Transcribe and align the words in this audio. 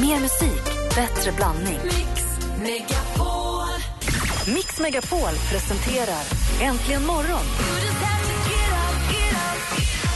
Mer 0.00 0.20
musik, 0.20 0.64
bättre 0.94 1.32
blandning. 1.32 1.78
Mix 1.84 2.22
Megapol. 2.58 3.68
Mix 4.46 4.78
Megapol 4.80 5.34
presenterar 5.50 6.22
Äntligen 6.60 7.06
morgon. 7.06 7.46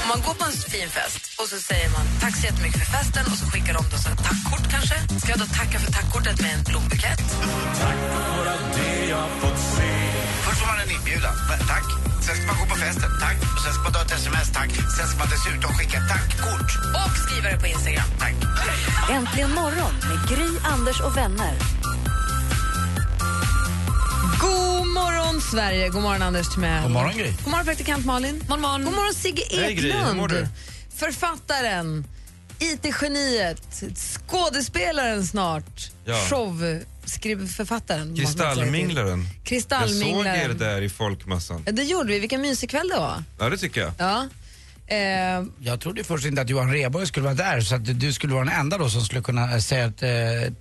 Om 0.03 0.09
man 0.09 0.21
går 0.27 0.35
på 0.35 0.45
en 0.45 0.53
fin 0.53 0.89
fest 0.89 1.41
och 1.41 1.49
så 1.49 1.57
säger 1.57 1.91
man 1.91 2.07
tack 2.21 2.37
så 2.37 2.47
jättemycket 2.47 2.79
för 2.79 2.87
festen 2.87 3.25
och 3.33 3.39
så 3.39 3.47
skickar 3.47 3.75
de 3.75 3.83
då 3.91 3.97
så 3.97 4.09
ett 4.09 4.25
tackkort 4.25 4.71
kanske. 4.71 4.95
Ska 5.21 5.31
jag 5.31 5.39
då 5.39 5.47
tacka 5.47 5.79
för 5.79 5.93
tackkortet 5.93 6.41
med 6.41 6.55
en 6.55 6.63
blombukett? 6.65 7.21
Först 10.45 10.59
får 10.61 10.67
man 10.67 10.81
en 10.81 10.91
inbjudan. 10.91 11.35
Tack. 11.69 12.12
Sen 12.27 12.37
ska 12.37 12.47
man 12.47 12.57
gå 12.61 12.67
på 12.67 12.77
festen. 12.77 13.11
Tack. 13.21 13.37
Och 13.57 13.63
sen 13.65 13.73
ska 13.73 13.83
man 13.83 13.93
ta 13.93 14.03
ett 14.03 14.11
sms. 14.13 14.53
Tack. 14.53 14.71
Sen 14.97 15.07
ska 15.09 15.19
man 15.19 15.29
dessutom 15.35 15.71
skicka 15.79 15.99
tackkort. 16.13 16.71
Och 17.07 17.13
skriva 17.25 17.49
det 17.51 17.59
på 17.61 17.67
Instagram. 17.67 18.05
Tack. 18.19 18.35
Äntligen 19.11 19.51
morgon 19.55 19.93
med 20.09 20.19
Gry, 20.29 20.49
Anders 20.65 21.01
och 21.01 21.17
vänner. 21.17 21.55
God 24.41 24.87
morgon, 24.89 25.41
Sverige! 25.41 25.89
God 25.89 26.03
morgon, 26.03 26.23
Anders 26.23 26.49
Timell. 26.55 26.83
God 26.83 26.91
morgon, 26.91 27.13
Gry. 27.17 27.33
God 27.45 27.51
morgon, 27.51 27.67
praktikant 27.67 28.05
Malin. 28.07 28.43
God 28.49 28.61
morgon, 28.61 28.85
God 28.85 28.95
morgon 28.95 29.15
Sigge 29.15 29.43
Hej, 29.51 29.75
Gry. 29.75 29.89
Eklund. 29.91 30.29
du? 30.31 30.49
Författaren, 30.97 32.05
IT-geniet, 32.59 33.83
skådespelaren 33.97 35.27
snart, 35.27 35.91
Ja. 36.05 36.15
showförfattaren. 36.15 36.87
Man 37.39 37.49
säga 37.49 37.67
till. 37.81 38.17
Kristallminglaren. 38.17 39.21
Jag 39.21 39.29
såg 39.39 39.45
Kristallminglaren. 39.45 40.51
er 40.51 40.55
där 40.55 40.83
i 40.83 40.89
folkmassan. 40.89 41.63
Ja, 41.67 41.73
det 41.73 41.83
gjorde 41.83 42.09
vi. 42.13 42.19
Vilken 42.19 42.41
mysig 42.41 42.71
kväll 42.71 42.89
det 42.89 42.97
var. 43.01 43.23
Ja, 43.39 43.49
det 43.49 43.57
tycker 43.57 43.81
jag. 43.81 43.93
Ja. 43.99 44.27
Eh, 44.87 45.45
Jag 45.61 45.81
trodde 45.81 46.05
först 46.05 46.27
inte 46.27 46.43
att 46.43 46.49
Johan 46.51 46.73
Rheborg 46.73 47.07
skulle 47.07 47.25
vara 47.25 47.35
där 47.35 47.61
så 47.61 47.75
att 47.75 48.01
du 48.01 48.13
skulle 48.13 48.35
vara 48.35 48.45
den 48.45 48.55
enda 48.55 48.79
då 48.79 48.91
som 48.91 49.01
skulle 49.03 49.21
kunna 49.23 49.53
eh, 49.53 49.59
säga 49.59 49.85
att, 49.87 50.03
eh, 50.03 50.11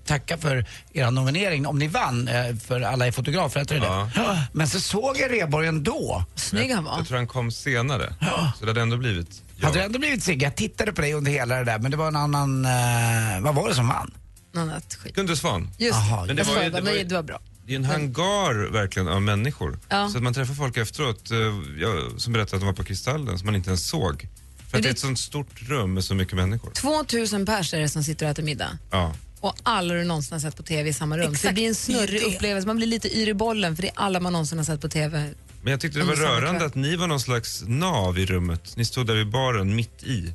tacka 0.06 0.38
för 0.38 0.66
er 0.94 1.12
nominering 1.12 1.68
om 1.68 1.80
ni 1.80 1.88
vann 1.88 2.28
eh, 2.28 2.56
för 2.56 2.82
Alla 2.82 3.08
är 3.08 3.12
fotografer, 3.12 3.60
heter 3.60 3.80
det 3.80 3.86
Ja. 3.86 4.10
det? 4.16 4.42
Men 4.54 4.68
så 4.68 4.80
såg 4.80 5.18
jag 5.20 5.32
Rheborg 5.32 5.68
ändå. 5.68 6.26
snygg 6.36 6.72
han 6.72 6.84
var. 6.84 6.98
Jag 6.98 7.08
tror 7.08 7.18
han 7.18 7.28
kom 7.28 7.52
senare. 7.52 8.14
Så 8.60 8.66
det 8.66 8.68
hade 8.72 8.82
ändå 8.82 8.98
blivit 8.98 9.42
jag. 9.56 9.66
Hade 9.68 9.80
det 9.80 9.86
ändå 9.86 10.00
blivit 10.00 10.24
Sigge? 10.24 10.46
Jag 10.46 10.56
tittade 10.56 10.94
på 10.94 11.02
dig 11.02 11.14
under 11.14 11.32
hela 11.32 11.56
det 11.56 11.64
där 11.64 11.80
men 11.80 11.92
det 11.92 11.98
var 11.98 12.08
en 12.08 12.16
annan, 12.16 12.66
eh, 12.66 13.42
vad 13.42 13.56
var 13.56 13.70
det 13.70 13.76
som 13.76 13.88
vann? 13.88 14.12
Annat 14.54 14.96
skit. 14.96 15.16
Gunde 15.16 15.36
Svan. 15.38 15.70
Just 15.78 15.96
Aha, 15.96 16.22
det. 16.22 16.28
men 16.28 16.36
det 16.36 16.44
var 16.44 16.64
ju- 16.64 16.70
det 16.70 16.82
var 16.82 16.92
ju- 16.92 17.04
det 17.04 17.16
var 17.16 17.24
bra. 17.24 17.40
Det 17.66 17.72
är 17.74 17.76
en 17.76 17.86
hangar 17.86 18.72
verkligen 18.72 19.08
av 19.08 19.22
människor. 19.22 19.80
Ja. 19.90 20.10
Så 20.10 20.18
att 20.18 20.24
man 20.24 20.34
träffar 20.34 20.54
folk 20.54 20.78
efteråt 20.78 21.32
eh, 21.32 21.38
jag, 21.82 22.22
som 22.22 22.34
berättade 22.34 22.56
att 22.56 22.62
de 22.62 22.66
var 22.66 22.74
på 22.74 22.84
Kristallen 22.84 23.38
som 23.40 23.46
man 23.46 23.56
inte 23.56 23.70
ens 23.70 23.88
såg. 23.88 24.28
För 24.70 24.78
att 24.78 24.84
det- 24.84 24.88
det 24.88 24.88
är 24.90 24.94
ett 24.94 25.00
sånt 25.00 25.20
stort 25.20 25.62
rum 25.70 25.94
med 25.94 26.04
så 26.04 26.16
mycket 26.16 26.34
människor. 26.36 26.72
2000 26.72 27.46
pers 27.46 27.74
är 27.74 27.80
det 27.80 27.90
som 27.90 28.04
sitter 28.04 28.26
och 28.26 28.32
äter 28.32 28.44
middag. 28.44 28.78
Ja. 28.92 29.14
Och 29.40 29.56
alla 29.64 29.94
du 29.94 30.04
någonsin 30.04 30.34
har 30.34 30.40
sett 30.40 30.58
på 30.58 30.64
TV 30.64 30.90
i 30.90 30.94
samma 30.94 31.18
rum. 31.18 31.36
Så 31.36 31.48
det 31.48 31.54
blir 31.54 31.68
en 31.68 31.76
snurrig 31.76 32.22
upplevelse. 32.24 32.68
Man 32.68 32.76
blir 32.78 32.88
lite 32.88 33.18
yr 33.18 33.28
i 33.28 33.34
bollen 33.34 33.76
för 33.76 33.82
det 33.82 33.88
är 33.90 33.94
alla 33.96 34.20
man 34.20 34.34
någonsin 34.34 34.58
har 34.58 34.66
sett 34.66 34.82
på 34.82 34.90
TV. 34.90 35.30
Men 35.64 35.72
jag 35.72 35.80
tyckte 35.82 36.00
det 36.00 36.06
var 36.06 36.14
Under 36.14 36.26
samma 36.28 36.42
rörande 36.42 36.60
kväll. 36.60 36.68
att 36.68 36.76
ni 36.76 36.96
var 36.96 37.08
någon 37.08 37.20
slags 37.20 37.64
nav 37.68 38.20
i 38.20 38.26
rummet. 38.26 38.74
Ni 38.78 38.86
stod 38.86 39.08
där 39.08 39.16
vid 39.16 39.30
baren 39.30 39.76
mitt 39.76 40.04
i. 40.04 40.34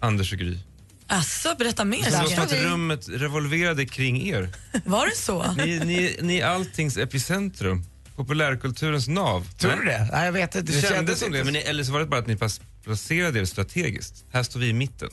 Anders 0.00 0.32
och 0.32 0.38
Gry. 0.38 0.58
Asså, 1.06 1.54
berätta 1.58 1.84
mer. 1.84 2.04
Det 2.04 2.10
var 2.10 2.24
som 2.26 2.44
att 2.44 2.52
rummet 2.52 3.08
revolverade 3.08 3.86
kring 3.86 4.28
er. 4.28 4.48
Var 4.84 5.06
det 5.06 5.16
så? 5.16 5.52
Ni, 5.52 5.78
ni, 5.78 6.16
ni 6.22 6.38
är 6.38 6.46
alltings 6.46 6.96
epicentrum. 6.96 7.84
Populärkulturens 8.16 9.08
nav. 9.08 9.48
Tror 9.58 9.72
du 9.72 9.84
det? 9.84 10.08
Nej, 10.12 10.24
jag 10.24 10.32
vet 10.32 10.54
inte. 10.54 10.72
Det 10.72 10.80
kändes 10.80 10.90
kändes 10.96 11.20
som 11.20 11.32
det, 11.32 11.38
inte 11.38 11.44
men 11.44 11.54
ni, 11.54 11.60
eller 11.60 11.84
så 11.84 11.92
var 11.92 12.00
det 12.00 12.06
bara 12.06 12.20
att 12.20 12.26
ni 12.26 12.38
placerade 12.84 13.40
er 13.40 13.44
strategiskt. 13.44 14.24
Här 14.32 14.42
står 14.42 14.60
vi 14.60 14.68
i 14.68 14.72
mitten. 14.72 15.08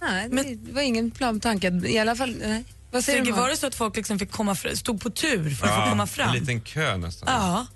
Nej, 0.00 0.28
det 0.56 0.72
var 0.72 0.82
ingen 0.82 1.10
plan 1.10 1.40
tanke. 1.40 1.80
I 1.86 1.98
alla 1.98 2.16
fall, 2.16 2.36
nej. 2.40 2.64
Vad 2.90 3.04
säger 3.04 3.18
Sigge, 3.18 3.36
du? 3.36 3.40
var 3.40 3.48
det 3.48 3.56
så 3.56 3.66
att 3.66 3.74
folk 3.74 3.96
liksom 3.96 4.18
fick 4.18 4.30
komma 4.30 4.54
fram, 4.54 4.76
stod 4.76 5.00
på 5.00 5.10
tur 5.10 5.50
för 5.50 5.66
att 5.66 5.84
få 5.84 5.90
komma 5.90 6.06
fram? 6.06 6.28
en 6.28 6.34
liten 6.34 6.60
kö 6.60 6.96
nästan. 6.96 7.28
Ja. 7.32 7.66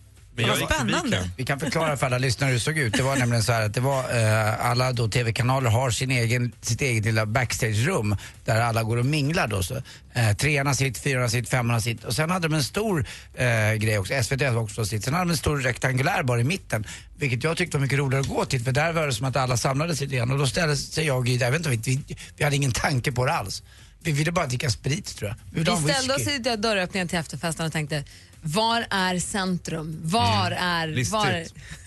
Men 0.41 0.49
Vad 0.49 0.59
jag 0.59 0.61
gick 0.61 0.75
spännande. 0.77 1.31
Vi 1.37 1.45
kan 1.45 1.61
förklara 1.61 1.97
för 1.97 2.07
alla 2.07 2.19
lyssnare 2.19 2.49
hur 2.49 2.55
det 2.55 2.61
såg 2.61 2.79
ut. 2.79 2.93
Det 2.93 3.03
var 3.03 3.17
nämligen 3.17 3.43
så 3.43 3.53
här 3.53 3.63
att 3.63 3.75
det 3.75 3.81
var, 3.81 4.01
eh, 4.01 4.67
alla 4.67 4.93
då 4.93 5.09
tv-kanaler 5.09 5.71
har 5.71 5.91
sin 5.91 6.11
egen, 6.11 6.53
sitt 6.61 6.81
eget 6.83 7.05
lilla 7.05 7.27
backstage-rum 7.27 8.17
där 8.45 8.61
alla 8.61 8.83
går 8.83 8.97
och 8.97 9.07
minglar 9.07 9.47
då. 9.47 9.63
Så, 9.63 9.75
eh, 10.13 10.33
treorna 10.37 10.75
sitt, 10.75 10.99
fyrorna 10.99 11.29
sitt, 11.29 11.49
femmorna 11.49 11.81
sitt. 11.81 12.05
Och 12.05 12.15
sen 12.15 12.31
hade 12.31 12.49
de 12.49 12.55
en 12.55 12.65
stor 12.65 13.07
eh, 13.35 13.73
grej 13.73 13.99
också, 13.99 14.23
SVT 14.23 14.43
hade 14.43 14.59
också 14.59 14.85
sitt. 14.85 15.05
Sen 15.05 15.15
hade 15.15 15.25
de 15.25 15.31
en 15.31 15.37
stor 15.37 15.59
rektangulär 15.59 16.23
bar 16.23 16.39
i 16.39 16.45
mitten. 16.45 16.87
Vilket 17.19 17.45
jag 17.45 17.57
tyckte 17.57 17.77
var 17.77 17.83
mycket 17.83 17.99
roligare 17.99 18.21
att 18.21 18.29
gå 18.29 18.45
till 18.45 18.65
för 18.65 18.73
där 18.73 18.93
var 18.93 19.07
det 19.07 19.13
som 19.13 19.27
att 19.27 19.37
alla 19.37 19.57
samlades 19.57 20.01
lite 20.01 20.17
grann. 20.17 20.31
Och 20.31 20.39
då 20.39 20.47
ställde 20.47 20.77
sig 20.77 21.07
jag 21.07 21.19
och 21.19 21.27
Gry, 21.27 21.39
vet 21.39 21.55
inte, 21.55 21.91
vi, 21.91 22.17
vi 22.37 22.45
hade 22.45 22.57
ingen 22.57 22.73
tanke 22.73 23.13
på 23.13 23.27
det 23.27 23.33
alls. 23.33 23.63
Vi 24.03 24.13
ville 24.13 24.33
bara 24.33 24.47
dricka 24.47 24.71
sprit 24.71 25.17
tror 25.17 25.29
jag. 25.29 25.37
Vi 25.53 25.71
Vi 25.71 25.93
ställde 25.93 26.15
oss 26.15 26.29
i 26.29 26.39
dörröppningen 26.39 27.09
till 27.09 27.19
efterfesten 27.19 27.67
och 27.67 27.73
tänkte, 27.73 28.05
var 28.43 28.87
är 28.91 29.19
centrum? 29.19 30.01
Var 30.05 30.51
är... 30.51 30.87
Listigt. 30.89 31.13
Var... 31.13 31.45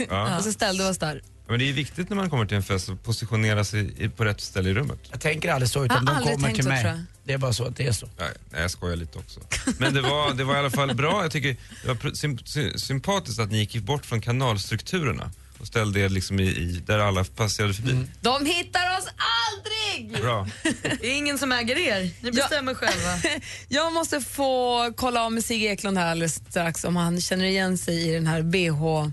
Ja. 0.09 0.37
och 0.37 0.43
så 0.43 0.51
ställde 0.51 0.83
vi 0.83 0.89
oss 0.89 0.97
där. 0.97 1.21
Men 1.47 1.59
det 1.59 1.69
är 1.69 1.73
viktigt 1.73 2.09
när 2.09 2.15
man 2.15 2.29
kommer 2.29 2.45
till 2.45 2.57
en 2.57 2.63
fest 2.63 2.89
att 2.89 3.03
positionera 3.03 3.63
sig 3.63 3.93
i- 4.03 4.09
på 4.09 4.25
rätt 4.25 4.41
ställe 4.41 4.69
i 4.69 4.73
rummet. 4.73 4.99
Jag 5.11 5.21
tänker 5.21 5.51
aldrig 5.51 5.69
så 5.69 5.79
Jag 5.79 5.85
utan 5.85 5.97
har 5.97 6.05
de 6.05 6.17
aldrig 6.17 6.35
kommer 6.35 6.47
tänkt 6.47 6.55
till 6.55 6.63
så, 6.63 6.69
mig. 6.69 6.81
tror 6.81 6.93
jag. 6.93 7.03
Det 7.23 7.33
är 7.33 7.37
bara 7.37 7.53
så 7.53 7.65
att 7.65 7.75
det 7.77 7.87
är 7.87 7.91
så. 7.91 8.09
Nej, 8.19 8.29
nej, 8.51 8.61
jag 8.61 8.71
skojar 8.71 8.95
lite 8.95 9.17
också. 9.19 9.39
Men 9.77 9.93
det 9.93 10.01
var, 10.01 10.33
det 10.33 10.43
var 10.43 10.55
i 10.55 10.59
alla 10.59 10.69
fall 10.69 10.95
bra. 10.95 11.21
Jag 11.23 11.31
tycker 11.31 11.57
det 11.81 11.87
var 11.87 11.95
pr- 11.95 12.13
sym, 12.13 12.37
sy, 12.45 12.77
sympatiskt 12.77 13.39
att 13.39 13.51
ni 13.51 13.57
gick 13.57 13.77
bort 13.83 14.05
från 14.05 14.21
kanalstrukturerna 14.21 15.31
och 15.63 15.67
ställde 15.67 15.99
er 15.99 16.09
liksom 16.09 16.39
i, 16.39 16.43
i 16.43 16.81
där 16.85 16.99
alla 16.99 17.23
passerade 17.23 17.73
förbi. 17.73 17.91
Mm. 17.91 18.07
De 18.21 18.45
hittar 18.45 18.97
oss 18.97 19.07
aldrig! 19.47 20.21
Bra. 20.21 20.47
Det 21.01 21.07
är 21.07 21.17
ingen 21.17 21.37
som 21.37 21.51
äger 21.51 21.77
er. 21.77 22.09
Ni 22.21 22.31
bestämmer 22.31 22.73
själva. 22.73 23.39
Jag 23.67 23.93
måste 23.93 24.21
få 24.21 24.93
kolla 24.95 25.25
av 25.25 25.31
med 25.31 25.45
Sigge 25.45 25.65
Eklund 25.65 25.97
här 25.97 26.11
alldeles 26.11 26.35
strax 26.49 26.83
om 26.83 26.95
han 26.95 27.21
känner 27.21 27.45
igen 27.45 27.77
sig 27.77 28.09
i 28.09 28.13
den 28.13 28.27
här 28.27 28.41
BH... 28.41 29.11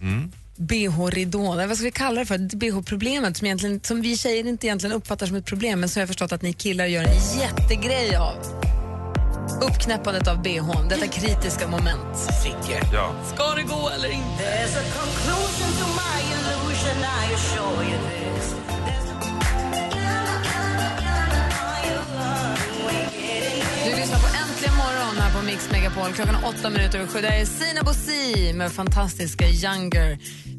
Mm. 0.00 0.32
BH-ridån, 0.56 1.52
eller 1.52 1.66
vad 1.66 1.76
ska 1.76 1.84
vi 1.84 1.90
kalla 1.90 2.20
det 2.20 2.26
för? 2.26 2.38
BH-problemet 2.38 3.36
som, 3.36 3.46
egentligen, 3.46 3.80
som 3.82 4.02
vi 4.02 4.16
tjejer 4.16 4.46
inte 4.46 4.66
egentligen 4.66 4.96
uppfattar 4.96 5.26
som 5.26 5.36
ett 5.36 5.44
problem 5.44 5.80
men 5.80 5.88
som 5.88 6.00
jag 6.00 6.06
har 6.06 6.08
förstått 6.08 6.32
att 6.32 6.42
ni 6.42 6.52
killar 6.52 6.86
gör 6.86 7.04
en 7.04 7.40
jättegrej 7.40 8.16
av. 8.16 8.75
Uppknäppandet 9.54 10.28
av 10.28 10.42
BHn, 10.42 10.88
detta 10.88 11.06
kritiska 11.06 11.68
moment. 11.68 12.16
Sigge. 12.42 12.80
Ja. 12.92 13.12
Ska 13.34 13.54
det 13.54 13.62
gå 13.62 13.90
eller 13.90 14.08
inte? 14.08 14.44
Du 23.84 23.96
lyssnar 23.96 24.18
på 24.18 24.26
Äntligen 24.26 24.76
morgon 24.76 25.16
här 25.18 25.40
på 25.40 25.46
Mix 25.46 25.70
Megapol. 25.72 26.12
Klockan 26.12 26.36
åtta 26.44 26.70
minuter 26.70 26.98
över 26.98 27.08
sju. 27.08 27.20
Det 27.20 27.28
är 27.28 27.44
Sina 27.44 27.82
Bosi 27.82 28.52
med 28.52 28.72
fantastiska 28.72 29.48
Younger. 29.48 30.18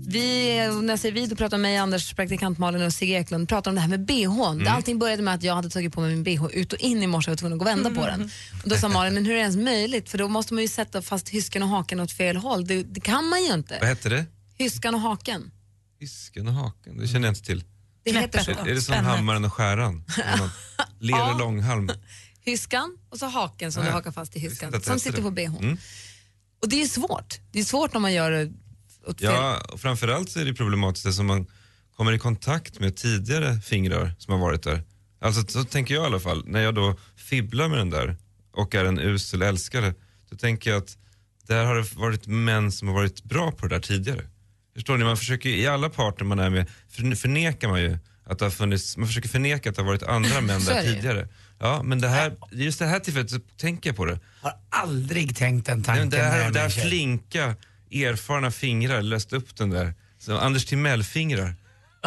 Vi, 0.09 0.55
när 0.81 0.89
jag 0.89 0.99
säger 0.99 1.15
vi, 1.15 1.25
då 1.25 1.35
pratar 1.35 1.57
mig, 1.57 1.77
Anders, 1.77 2.13
praktikant 2.13 2.57
Malin 2.57 2.81
och 2.81 2.93
Sigge 2.93 3.13
Eklund 3.13 3.49
pratar 3.49 3.71
om 3.71 3.75
det 3.75 3.81
här 3.81 3.87
med 3.89 4.05
bh. 4.05 4.51
Mm. 4.51 4.67
Allting 4.67 4.99
började 4.99 5.23
med 5.23 5.33
att 5.33 5.43
jag 5.43 5.55
hade 5.55 5.69
tagit 5.69 5.93
på 5.93 6.01
mig 6.01 6.09
min 6.15 6.23
bh 6.23 6.45
ut 6.53 6.73
och 6.73 6.79
in 6.79 7.03
i 7.03 7.07
morse 7.07 7.31
och 7.31 7.31
var 7.31 7.37
tvungen 7.37 7.53
att 7.53 7.59
gå 7.59 7.65
och 7.65 7.71
vända 7.71 8.01
på 8.01 8.07
den. 8.07 8.31
Och 8.63 8.69
då 8.69 8.75
sa 8.75 8.89
Malin, 8.89 9.13
men 9.13 9.25
hur 9.25 9.31
är 9.31 9.35
det 9.35 9.41
ens 9.41 9.57
möjligt? 9.57 10.09
För 10.09 10.17
då 10.17 10.27
måste 10.27 10.53
man 10.53 10.63
ju 10.63 10.67
sätta 10.67 11.01
fast 11.01 11.29
hysken 11.29 11.63
och 11.63 11.69
haken 11.69 11.99
åt 11.99 12.11
fel 12.11 12.37
håll. 12.37 12.67
Det, 12.67 12.83
det 12.83 12.99
kan 12.99 13.25
man 13.29 13.41
ju 13.41 13.49
Vad 13.49 13.57
inte. 13.57 13.85
hette 13.85 14.09
det? 14.09 14.25
Hyskan 14.57 14.95
och 14.95 15.01
haken. 15.01 15.51
Fisken 15.99 16.47
och 16.47 16.53
haken, 16.53 16.97
det 16.97 17.07
känner 17.07 17.27
jag 17.27 17.31
inte 17.31 17.45
till. 17.45 17.63
Det 18.03 18.11
heter 18.11 18.39
så. 18.39 18.51
Är 18.51 18.73
det 18.75 18.81
som 18.81 18.95
hammaren 18.95 19.45
och 19.45 19.53
skäran? 19.53 20.03
Ler 20.99 21.31
och 21.31 21.39
långhalm. 21.39 21.89
Hyskan 22.41 22.97
och 23.09 23.19
så 23.19 23.25
haken 23.25 23.71
som 23.71 23.83
du 23.83 23.89
Ja, 23.89 23.93
hakar 23.93 24.11
fast 24.11 24.35
i 24.35 24.39
hyskan. 24.39 24.81
Som 24.81 24.99
sitter 24.99 25.21
på 25.21 25.31
bhn. 25.31 25.57
Mm. 25.57 25.77
Och 26.61 26.69
det 26.69 26.81
är 26.81 26.87
svårt. 26.87 27.39
Det 27.51 27.59
är 27.59 27.63
svårt 27.63 27.93
när 27.93 27.99
man 27.99 28.13
gör 28.13 28.51
åt 29.07 29.19
fel 29.19 29.29
Ja, 29.33 29.61
och 29.69 29.79
framförallt 29.79 30.29
så 30.29 30.39
är 30.39 30.45
det 30.45 30.53
problematiskt 30.53 31.05
eftersom 31.05 31.25
man 31.25 31.45
kommer 31.97 32.11
i 32.13 32.19
kontakt 32.19 32.79
med 32.79 32.95
tidigare 32.95 33.59
fingrar 33.59 34.11
som 34.17 34.33
har 34.33 34.39
varit 34.39 34.63
där. 34.63 34.83
Alltså 35.21 35.47
så 35.47 35.63
tänker 35.63 35.93
jag 35.93 36.03
i 36.03 36.05
alla 36.05 36.19
fall, 36.19 36.43
när 36.47 36.61
jag 36.61 36.75
då 36.75 36.95
fibblar 37.15 37.67
med 37.67 37.77
den 37.77 37.89
där 37.89 38.15
och 38.51 38.75
är 38.75 38.85
en 38.85 38.99
usel 38.99 39.41
älskare, 39.41 39.93
då 40.29 40.35
tänker 40.37 40.69
jag 40.71 40.77
att 40.77 40.97
där 41.47 41.65
har 41.65 41.75
det 41.75 41.93
varit 41.95 42.27
män 42.27 42.71
som 42.71 42.87
har 42.87 42.95
varit 42.95 43.23
bra 43.23 43.51
på 43.51 43.67
det 43.67 43.75
där 43.75 43.81
tidigare. 43.81 44.21
Förstår 44.73 44.97
ni? 44.97 45.03
Man 45.03 45.17
försöker 45.17 45.49
i 45.49 45.67
alla 45.67 45.89
parter 45.89 46.25
man 46.25 46.39
är 46.39 46.49
med, 46.49 46.65
för- 46.89 47.15
förnekar 47.15 47.67
man 47.69 47.81
ju 47.81 47.97
att 48.25 48.39
det 48.39 48.45
har 48.45 48.49
funnits, 48.49 48.97
man 48.97 49.07
försöker 49.07 49.29
förneka 49.29 49.69
att 49.69 49.75
det 49.75 49.81
har 49.81 49.87
varit 49.87 50.03
andra 50.03 50.41
män 50.41 50.65
där 50.65 50.73
det 50.75 50.83
ju. 50.83 50.93
tidigare. 50.95 51.27
Ja, 51.59 51.83
men 51.83 52.01
det 52.01 52.07
här, 52.07 52.35
just 52.51 52.79
det 52.79 52.85
här 52.85 52.99
tillfället 52.99 53.29
så 53.31 53.39
tänker 53.57 53.89
jag 53.89 53.97
på 53.97 54.05
det. 54.05 54.19
Har 54.41 54.53
aldrig 54.69 55.35
tänkt 55.35 55.65
den 55.65 55.77
Nej, 55.77 55.85
tanken. 55.85 56.01
men 56.01 56.09
det 56.09 56.17
när 56.17 56.29
här, 56.43 56.51
det 56.51 56.59
här 56.59 56.69
flinka, 56.69 57.55
erfarna 57.91 58.51
fingrar 58.51 59.01
löst 59.01 59.33
upp 59.33 59.55
den 59.55 59.69
där. 59.69 59.93
Så 60.19 60.37
Anders 60.37 60.65
Timell-fingrar. 60.65 61.55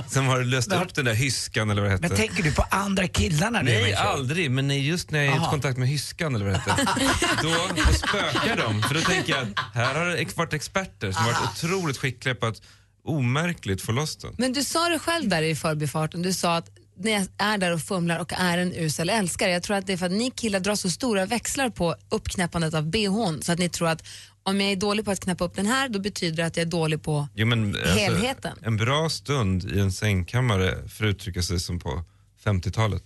Som 0.09 0.27
har 0.27 0.45
löst 0.45 0.73
upp 0.73 0.95
den 0.95 1.05
där 1.05 1.15
hyskan 1.15 1.71
eller 1.71 1.83
vad 1.83 1.91
det 1.91 1.95
hette. 1.95 2.09
Men 2.09 2.17
tänker 2.17 2.43
du 2.43 2.55
på 2.55 2.65
andra 2.71 3.09
killar 3.09 3.51
när 3.51 3.63
du 3.63 3.71
är 3.73 3.83
Nej, 3.83 3.95
aldrig. 3.95 4.51
Men 4.51 4.69
nej, 4.69 4.89
just 4.89 5.11
när 5.11 5.25
jag 5.25 5.35
är 5.35 5.39
i 5.39 5.51
kontakt 5.51 5.79
med 5.79 5.89
hyskan 5.89 6.35
eller 6.35 6.45
vad 6.45 6.55
det 6.55 6.59
hette. 6.59 6.87
då, 7.43 7.55
då 7.77 7.93
spökar 7.93 8.57
de. 8.57 8.83
För 8.83 8.95
då 8.95 9.01
tänker 9.01 9.33
jag 9.33 9.43
att 9.43 9.75
här 9.75 9.95
har 9.95 10.07
det 10.07 10.37
varit 10.37 10.53
experter 10.53 11.13
som 11.13 11.25
har 11.25 11.33
varit 11.33 11.65
otroligt 11.65 11.99
skickliga 11.99 12.35
på 12.35 12.47
att 12.47 12.63
omärkligt 13.05 13.83
få 13.83 13.93
loss 13.93 14.17
den. 14.17 14.35
Men 14.39 14.53
du 14.53 14.65
sa 14.65 14.89
det 14.89 14.99
själv 14.99 15.29
där 15.29 15.43
i 15.43 15.57
förbifarten, 15.57 16.23
du 16.23 16.33
sa 16.33 16.57
att 16.57 16.69
när 17.05 17.13
jag 17.13 17.27
är 17.39 17.59
där 17.59 17.73
och 17.73 17.81
fumlar 17.81 18.19
och 18.19 18.33
är 18.33 18.59
en 18.59 18.75
usel 18.75 19.11
älskare. 19.11 19.51
Jag 19.51 19.63
tror 19.63 19.77
att 19.77 19.87
det 19.87 19.93
är 19.93 19.97
för 19.97 20.07
att 20.07 20.13
ni 20.13 20.31
killar 20.31 20.61
drar 20.61 20.75
så 20.75 20.91
stora 20.91 21.27
växlar 21.27 21.71
på 21.71 21.95
uppknäppandet 22.09 22.75
av 22.75 22.91
bhn 22.91 23.43
så 23.43 23.53
att 23.53 23.59
ni 23.59 23.69
tror 23.69 23.89
att 23.89 24.07
om 24.43 24.61
jag 24.61 24.73
är 24.73 24.77
dålig 24.77 25.05
på 25.05 25.11
att 25.11 25.21
knäppa 25.21 25.45
upp 25.45 25.55
den 25.55 25.67
här 25.67 25.89
då 25.89 25.99
betyder 25.99 26.37
det 26.37 26.47
att 26.47 26.57
jag 26.57 26.67
är 26.67 26.71
dålig 26.71 27.03
på 27.03 27.29
Jo, 27.35 27.47
men, 27.47 27.75
alltså, 27.75 27.99
helheten. 27.99 28.59
En 28.63 28.77
bra 28.77 29.11
stund 29.11 29.73
i 29.73 29.81
en 29.81 29.93
sängkammare, 29.93 30.89
för 30.89 31.05
att 31.05 31.11
uttrycka 31.11 31.43
sig 31.43 31.61
som 31.61 31.79
på 31.79 32.05
50-talet, 32.45 33.05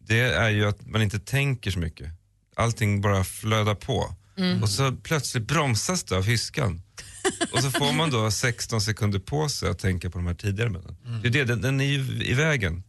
det 0.00 0.20
är 0.20 0.48
ju 0.48 0.68
att 0.68 0.86
man 0.86 1.02
inte 1.02 1.18
tänker 1.18 1.70
så 1.70 1.78
mycket. 1.78 2.08
Allting 2.56 3.00
bara 3.00 3.24
flödar 3.24 3.74
på. 3.74 4.14
Mm. 4.38 4.62
Och 4.62 4.68
så 4.68 4.92
plötsligt 4.92 5.46
bromsas 5.46 6.04
det 6.04 6.16
av 6.16 6.24
hyskan. 6.24 6.82
och 7.52 7.62
så 7.62 7.70
får 7.70 7.92
man 7.92 8.10
då 8.10 8.30
16 8.30 8.80
sekunder 8.80 9.18
på 9.18 9.48
sig 9.48 9.70
att 9.70 9.78
tänka 9.78 10.10
på 10.10 10.18
de 10.18 10.26
här 10.26 10.34
tidigare 10.34 10.70
männen. 10.70 10.96
Det 11.22 11.28
är 11.28 11.32
det, 11.32 11.44
den, 11.44 11.60
den 11.60 11.80
är 11.80 11.84
ju 11.84 12.24
i 12.24 12.34
vägen. 12.34 12.82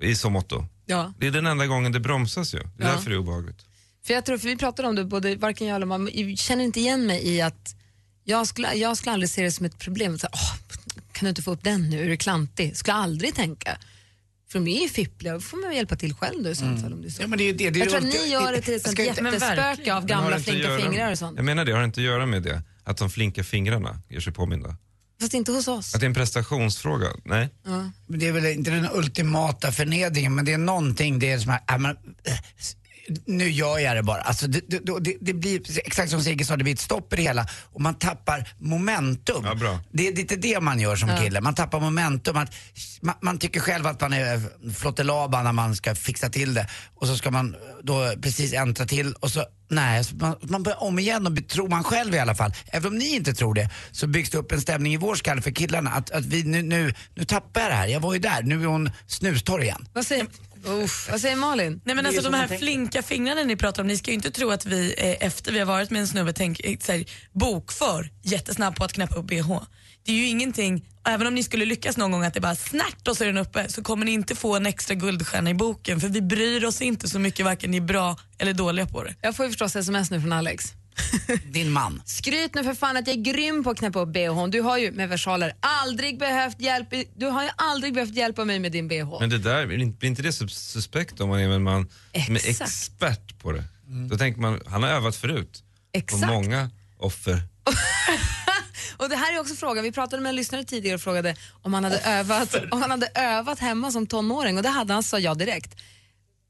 I 0.00 0.14
så 0.14 0.30
motto. 0.30 0.66
Ja. 0.86 1.12
Det 1.18 1.26
är 1.26 1.30
den 1.30 1.46
enda 1.46 1.66
gången 1.66 1.92
det 1.92 2.00
bromsas 2.00 2.54
ju. 2.54 2.58
Det 2.58 2.64
är 2.84 2.88
Ja. 2.88 2.92
därför 2.94 3.10
det 3.10 3.16
är 3.16 3.18
obehagligt. 3.18 3.66
För 4.06 4.14
jag 4.14 4.24
tror, 4.24 4.38
för 4.38 4.48
vi 4.48 4.56
pratade 4.56 4.88
om 4.88 4.94
det, 4.94 5.04
både 5.04 5.36
varken 5.36 5.66
jag 5.66 5.76
eller 5.76 5.86
mamma, 5.86 6.10
jag 6.10 6.38
känner 6.38 6.64
inte 6.64 6.80
igen 6.80 7.06
mig 7.06 7.28
i 7.28 7.40
att 7.40 7.74
jag 8.24 8.46
skulle, 8.46 8.74
jag 8.74 8.96
skulle 8.96 9.12
aldrig 9.12 9.30
se 9.30 9.42
det 9.42 9.52
som 9.52 9.66
ett 9.66 9.78
problem. 9.78 10.18
Så, 10.18 10.26
åh, 10.32 10.54
kan 11.12 11.26
du 11.26 11.28
inte 11.28 11.42
få 11.42 11.52
upp 11.52 11.64
den 11.64 11.90
nu, 11.90 12.04
är 12.04 12.08
du 12.08 12.16
klantig? 12.16 12.76
Skulle 12.76 12.96
jag 12.96 13.02
aldrig 13.02 13.34
tänka. 13.34 13.78
För 14.50 14.58
de 14.58 14.68
är 14.70 14.82
ju 14.82 14.88
fippliga, 14.88 15.32
då 15.34 15.40
får 15.40 15.56
man 15.56 15.68
väl 15.68 15.76
hjälpa 15.76 15.96
till 15.96 16.14
själv 16.14 16.42
då 16.42 16.50
i 16.50 16.54
sånt 16.54 16.82
fall. 16.82 16.92
Om 16.92 17.02
det 17.02 17.08
är 17.08 17.10
så. 17.10 17.22
Ja, 17.22 17.26
men 17.26 17.38
det 17.38 17.44
är 17.48 17.52
det, 17.54 17.70
det 17.70 17.78
är 17.78 17.80
jag 17.80 17.88
tror 17.88 17.98
att 17.98 18.04
ni 18.24 18.30
gör 18.32 18.52
det 18.52 18.60
till 18.62 18.74
ett 18.74 18.82
sånt 18.82 18.92
ska 18.92 19.04
inte- 19.04 19.22
Men 19.22 19.32
jättespöke 19.32 19.60
verkligen. 19.62 19.96
av 19.96 20.02
Men 20.04 20.10
har 20.16 20.22
gamla 20.22 20.30
det 20.30 20.36
inte 20.38 20.50
att 20.50 20.54
flinka 20.54 20.68
göra- 20.68 20.80
fingrar 20.90 21.12
och 21.12 21.18
sånt. 21.18 21.36
Jag 21.36 21.44
menar 21.44 21.64
det, 21.64 21.72
har 21.72 21.84
inte 21.84 22.00
att 22.00 22.04
göra 22.04 22.26
med 22.26 22.42
det? 22.42 22.62
Att 22.84 22.96
de 22.96 23.10
flinka 23.10 23.44
fingrarna 23.44 24.00
gör 24.08 24.20
sig 24.20 24.32
påminda? 24.32 24.76
Fast 25.20 25.34
inte 25.34 25.52
hos 25.52 25.68
oss. 25.68 25.94
Att 25.94 26.00
det 26.00 26.04
är 26.04 26.08
en 26.08 26.14
prestationsfråga? 26.14 27.08
Nej. 27.24 27.48
Men 28.06 28.18
Det 28.18 28.28
är 28.28 28.32
väl 28.32 28.46
inte 28.46 28.70
den 28.70 28.88
ultimata 28.92 29.72
förnedringen 29.72 30.34
men 30.34 30.44
det 30.44 30.52
är 30.52 30.58
någonting, 30.58 31.18
det 31.18 31.30
är 31.30 31.38
som 31.38 31.50
här, 31.50 31.60
äh, 31.70 31.78
men, 31.78 31.90
äh, 31.90 32.32
nu 33.26 33.50
gör 33.50 33.78
jag 33.78 33.96
det 33.96 34.02
bara. 34.02 34.20
Alltså 34.20 34.46
det, 34.46 34.60
det, 34.68 35.00
det, 35.00 35.16
det 35.20 35.34
blir 35.34 35.60
exakt 35.86 36.10
som 36.10 36.22
Sigge 36.22 36.44
sa, 36.44 36.56
det 36.56 36.64
blir 36.64 36.74
ett 36.74 36.80
stopp 36.80 37.12
i 37.12 37.16
det 37.16 37.22
hela 37.22 37.46
och 37.72 37.80
man 37.80 37.94
tappar 37.94 38.48
momentum. 38.58 39.44
Ja, 39.44 39.54
bra. 39.54 39.78
Det 39.92 40.08
är 40.08 40.16
lite 40.16 40.36
det 40.36 40.60
man 40.60 40.80
gör 40.80 40.96
som 40.96 41.08
kille, 41.16 41.40
man 41.40 41.54
tappar 41.54 41.80
momentum. 41.80 42.34
Man, 42.34 42.46
man, 43.00 43.14
man 43.20 43.38
tycker 43.38 43.60
själv 43.60 43.86
att 43.86 44.00
man 44.00 44.12
är 44.12 44.42
flottelaba 44.72 45.42
när 45.42 45.52
man 45.52 45.76
ska 45.76 45.94
fixa 45.94 46.28
till 46.28 46.54
det 46.54 46.66
och 46.94 47.06
så 47.06 47.16
ska 47.16 47.30
man 47.30 47.56
då 47.82 48.12
precis 48.22 48.52
äntra 48.52 48.86
till 48.86 49.14
och 49.14 49.30
så 49.30 49.44
Nej, 49.70 50.04
man, 50.12 50.36
man 50.42 50.62
börjar 50.62 50.82
om 50.82 50.98
igen 50.98 51.26
och 51.26 51.48
tror 51.48 51.68
man 51.68 51.84
själv 51.84 52.14
i 52.14 52.18
alla 52.18 52.34
fall. 52.34 52.52
Även 52.66 52.92
om 52.92 52.98
ni 52.98 53.14
inte 53.14 53.34
tror 53.34 53.54
det 53.54 53.70
så 53.90 54.06
byggs 54.06 54.30
det 54.30 54.38
upp 54.38 54.52
en 54.52 54.60
stämning 54.60 54.94
i 54.94 54.96
vår 54.96 55.14
skalle 55.14 55.42
för 55.42 55.50
killarna 55.50 55.90
att, 55.90 56.10
att 56.10 56.24
vi 56.24 56.42
nu, 56.42 56.62
nu, 56.62 56.94
nu 57.14 57.24
tappar 57.24 57.60
jag 57.60 57.70
det 57.70 57.74
här. 57.74 57.86
Jag 57.86 58.00
var 58.00 58.12
ju 58.12 58.18
där, 58.18 58.42
nu 58.42 58.62
är 58.62 58.66
hon 58.66 58.90
snustorr 59.06 59.62
igen. 59.62 59.86
Vad 59.92 60.06
säger, 60.06 60.26
Uff, 60.64 61.08
vad 61.10 61.20
säger 61.20 61.36
Malin? 61.36 61.80
Nej 61.84 61.94
men 61.94 62.06
alltså 62.06 62.22
de 62.22 62.34
här 62.34 62.58
flinka 62.58 63.02
fingrarna 63.02 63.42
ni 63.42 63.56
pratar 63.56 63.82
om, 63.82 63.86
ni 63.86 63.96
ska 63.96 64.10
ju 64.10 64.14
inte 64.14 64.30
tro 64.30 64.50
att 64.50 64.66
vi 64.66 64.94
eh, 64.98 65.26
efter 65.26 65.52
vi 65.52 65.58
har 65.58 65.66
varit 65.66 65.90
med 65.90 66.00
en 66.00 66.08
snubbe 66.08 66.32
tänk, 66.32 66.60
eh, 66.64 66.78
så 66.78 66.92
här, 66.92 67.04
bokför 67.32 68.10
jättesnabbt 68.22 68.78
på 68.78 68.84
att 68.84 68.92
knäppa 68.92 69.14
upp 69.16 69.26
bh. 69.26 69.60
Det 70.04 70.12
är 70.12 70.16
ju 70.16 70.26
ingenting, 70.26 70.84
även 71.06 71.26
om 71.26 71.34
ni 71.34 71.42
skulle 71.42 71.64
lyckas 71.64 71.96
någon 71.96 72.12
gång 72.12 72.24
att 72.24 72.34
det 72.34 72.40
bara 72.40 72.54
snärt 72.54 73.08
och 73.08 73.16
så 73.16 73.24
är 73.24 73.26
den 73.26 73.38
uppe 73.38 73.68
så 73.68 73.82
kommer 73.82 74.04
ni 74.06 74.12
inte 74.12 74.36
få 74.36 74.56
en 74.56 74.66
extra 74.66 74.94
guldstjärna 74.94 75.50
i 75.50 75.54
boken 75.54 76.00
för 76.00 76.08
vi 76.08 76.22
bryr 76.22 76.64
oss 76.64 76.82
inte 76.82 77.08
så 77.08 77.18
mycket 77.18 77.44
varken 77.44 77.70
ni 77.70 77.76
är 77.76 77.80
bra 77.80 78.16
eller 78.38 78.52
dåliga 78.52 78.86
på 78.86 79.04
det. 79.04 79.14
Jag 79.20 79.36
får 79.36 79.44
ju 79.44 79.50
förstås 79.50 79.76
sms 79.76 80.10
nu 80.10 80.20
från 80.20 80.32
Alex. 80.32 80.74
Din 81.52 81.70
man. 81.70 82.02
Skryt 82.06 82.54
nu 82.54 82.64
för 82.64 82.74
fan 82.74 82.96
att 82.96 83.06
jag 83.06 83.16
är 83.16 83.20
grym 83.22 83.64
på 83.64 83.70
att 83.70 83.78
knäppa 83.78 84.00
upp 84.00 84.08
bhn. 84.12 84.50
Du 84.50 84.60
har 84.60 84.78
ju 84.78 84.92
med 84.92 85.08
versaler 85.08 85.52
aldrig 85.60 86.18
behövt 86.18 86.60
hjälp. 86.60 86.88
Du 87.16 87.26
har 87.26 87.42
ju 87.42 87.50
aldrig 87.56 87.94
behövt 87.94 88.14
hjälpa 88.14 88.44
mig 88.44 88.58
med 88.58 88.72
din 88.72 88.88
bh. 88.88 89.16
Men 89.20 89.30
det 89.30 89.38
där, 89.38 89.66
blir 89.66 89.78
inte- 90.06 90.22
det 90.22 90.30
sus- 90.30 90.48
suspekt 90.72 91.20
om 91.20 91.28
man 91.28 91.40
är 91.40 91.48
en 91.48 91.62
man 91.62 91.88
som 92.26 92.36
är 92.36 92.48
Exakt. 92.48 92.70
expert 92.70 93.38
på 93.38 93.52
det? 93.52 93.64
Då 94.10 94.16
tänker 94.18 94.40
man, 94.40 94.60
han 94.66 94.82
har 94.82 94.90
övat 94.90 95.16
förut. 95.16 95.62
Exakt. 95.92 96.22
På 96.22 96.28
många 96.32 96.70
offer. 96.98 97.42
Och 98.96 99.08
det 99.08 99.16
här 99.16 99.34
är 99.36 99.40
också 99.40 99.54
frågan, 99.54 99.84
vi 99.84 99.92
pratade 99.92 100.22
med 100.22 100.30
en 100.30 100.36
lyssnare 100.36 100.64
tidigare 100.64 100.94
och 100.94 101.00
frågade 101.00 101.36
om 101.62 101.74
han 101.74 101.84
hade, 101.84 101.98
övat, 102.00 102.54
om 102.70 102.82
han 102.82 102.90
hade 102.90 103.06
övat 103.14 103.58
hemma 103.58 103.90
som 103.90 104.06
tonåring 104.06 104.56
och 104.56 104.62
det 104.62 104.68
hade 104.68 104.92
han, 104.92 105.02
sa 105.02 105.18
jag 105.18 105.38
direkt. 105.38 105.74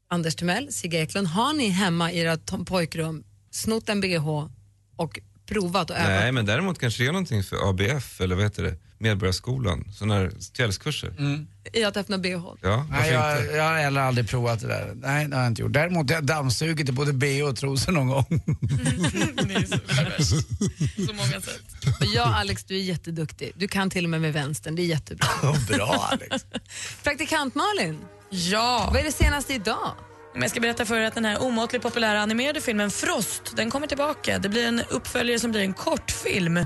Anders 0.09 0.35
Timell, 0.35 0.73
Sigge 0.73 0.97
Eklund, 0.97 1.27
har 1.27 1.53
ni 1.53 1.69
hemma 1.69 2.11
i 2.11 2.19
era 2.19 2.37
pojkrum 2.65 3.23
snott 3.51 3.89
en 3.89 4.01
bh 4.01 4.47
och 4.95 5.19
provat 5.45 5.89
och 5.89 5.95
övat? 5.95 6.09
Nej, 6.09 6.31
men 6.31 6.45
däremot 6.45 6.79
kanske 6.79 7.03
det 7.03 7.07
är 7.07 7.11
någonting 7.11 7.43
för 7.43 7.69
ABF 7.69 8.21
eller 8.21 8.35
vad 8.35 8.43
heter 8.43 8.63
det, 8.63 8.75
Medborgarskolan, 8.97 9.91
sådana 9.93 10.15
här 10.15 10.31
kvällskurser. 10.53 11.13
I 11.73 11.83
att 11.83 11.97
öppna 11.97 12.17
bh? 12.17 12.29
Ja, 12.61 12.85
Nej, 12.89 13.11
jag, 13.11 13.41
inte? 13.41 13.53
jag 13.55 13.63
har 13.63 13.77
heller 13.77 14.01
aldrig 14.01 14.29
provat 14.29 14.59
det 14.59 14.67
där. 14.67 14.91
Nej, 14.95 15.27
det 15.27 15.35
har 15.35 15.43
jag 15.43 15.51
inte 15.51 15.61
gjort. 15.61 15.73
Däremot 15.73 16.09
har 16.09 16.15
jag 16.15 16.25
dammsugit 16.25 16.89
i 16.89 16.91
både 16.91 17.13
bh 17.13 17.41
och 17.43 17.55
trosor 17.55 17.91
någon 17.91 18.07
gång. 18.07 18.25
Ni 19.47 19.53
är 19.53 19.65
så 19.65 19.77
perversa. 19.77 20.35
Så 21.07 21.13
många 21.13 21.41
sätt. 21.41 21.61
Och 21.99 22.05
ja, 22.15 22.23
Alex, 22.35 22.63
du 22.63 22.75
är 22.75 22.81
jätteduktig. 22.81 23.51
Du 23.55 23.67
kan 23.67 23.89
till 23.89 24.03
och 24.03 24.09
med 24.09 24.21
med 24.21 24.33
vänstern, 24.33 24.75
det 24.75 24.81
är 24.81 24.85
jättebra. 24.85 25.27
Bra 25.67 26.07
Alex. 26.11 26.45
Praktikant 27.03 27.55
Malin, 27.55 27.99
Ja. 28.29 28.89
vad 28.93 28.99
är 28.99 29.03
det 29.03 29.11
senaste 29.11 29.53
idag? 29.53 29.91
Men 30.33 30.41
jag 30.41 30.51
ska 30.51 30.59
berätta 30.59 30.85
för 30.85 30.97
er 30.97 31.07
att 31.07 31.15
den 31.15 31.25
här 31.25 31.41
omåttligt 31.41 31.83
populära 31.83 32.21
animerade 32.21 32.61
filmen 32.61 32.91
Frost, 32.91 33.53
den 33.55 33.71
kommer 33.71 33.87
tillbaka. 33.87 34.39
Det 34.39 34.49
blir 34.49 34.67
en 34.67 34.81
uppföljare 34.89 35.39
som 35.39 35.51
blir 35.51 35.61
en 35.61 35.73
kortfilm. 35.73 36.57
Eh, 36.57 36.65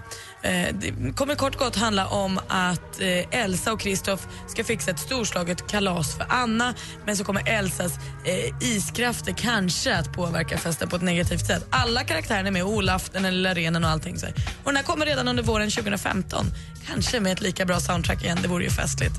det 0.73 1.15
kommer 1.15 1.35
kort 1.35 1.55
gott 1.57 1.75
handla 1.75 2.07
om 2.07 2.39
att 2.47 3.01
eh, 3.01 3.41
Elsa 3.43 3.73
och 3.73 3.79
Kristoff 3.79 4.27
ska 4.47 4.63
fixa 4.63 4.91
ett 4.91 4.99
storslaget 4.99 5.67
kalas 5.67 6.17
för 6.17 6.25
Anna 6.29 6.73
men 7.05 7.17
så 7.17 7.23
kommer 7.23 7.49
Elsas 7.49 7.93
eh, 8.25 8.73
iskrafter 8.75 9.33
kanske 9.37 9.95
att 9.95 10.13
påverka 10.13 10.57
festen 10.57 10.89
på 10.89 10.95
ett 10.95 11.01
negativt 11.01 11.47
sätt. 11.47 11.65
Alla 11.69 12.03
karaktärerna 12.03 12.47
är 12.47 12.51
med, 12.51 12.63
Olaf, 12.63 13.09
den 13.09 13.23
lilla 13.23 13.53
renen 13.53 13.83
och 13.83 13.89
allting. 13.89 14.19
Så 14.19 14.25
här. 14.25 14.35
Och 14.63 14.71
den 14.71 14.75
här 14.75 14.83
kommer 14.83 15.05
redan 15.05 15.27
under 15.27 15.43
våren 15.43 15.69
2015. 15.69 16.45
Kanske 16.87 17.19
med 17.19 17.31
ett 17.31 17.41
lika 17.41 17.65
bra 17.65 17.79
soundtrack 17.79 18.23
igen, 18.23 18.37
det 18.41 18.47
vore 18.47 18.63
ju 18.63 18.69
festligt. 18.69 19.15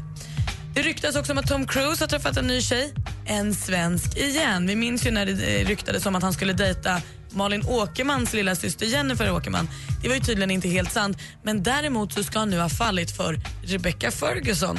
Det 0.77 0.83
ryktas 0.83 1.17
också 1.17 1.33
om 1.33 1.39
att 1.39 1.47
Tom 1.47 1.67
Cruise 1.67 2.03
har 2.05 2.09
träffat 2.09 2.37
en 2.37 2.47
ny 2.47 2.61
tjej. 2.63 2.95
En 3.27 3.55
svensk 3.55 4.17
igen. 4.17 4.67
Vi 4.67 4.77
minns 4.77 5.07
ju 5.07 5.11
när 5.11 5.27
det 5.27 5.61
eh, 5.61 5.67
ryktades 5.67 6.07
om 6.07 6.15
att 6.15 6.23
han 6.23 6.33
skulle 6.33 6.53
dejta 6.53 7.03
Malin 7.31 7.63
Åkermans 7.67 8.33
lilla 8.33 8.55
syster 8.55 8.87
Jennifer 8.87 9.33
Åkerman. 9.33 9.69
Det 10.03 10.09
var 10.09 10.15
ju 10.15 10.21
tydligen 10.21 10.51
inte 10.51 10.69
helt 10.69 10.93
sant. 10.93 11.19
Men 11.43 11.63
däremot 11.63 12.13
så 12.13 12.23
ska 12.23 12.39
han 12.39 12.51
nu 12.51 12.59
ha 12.59 12.69
fallit 12.69 13.17
för 13.17 13.41
Rebecca 13.65 14.11
Ferguson. 14.11 14.79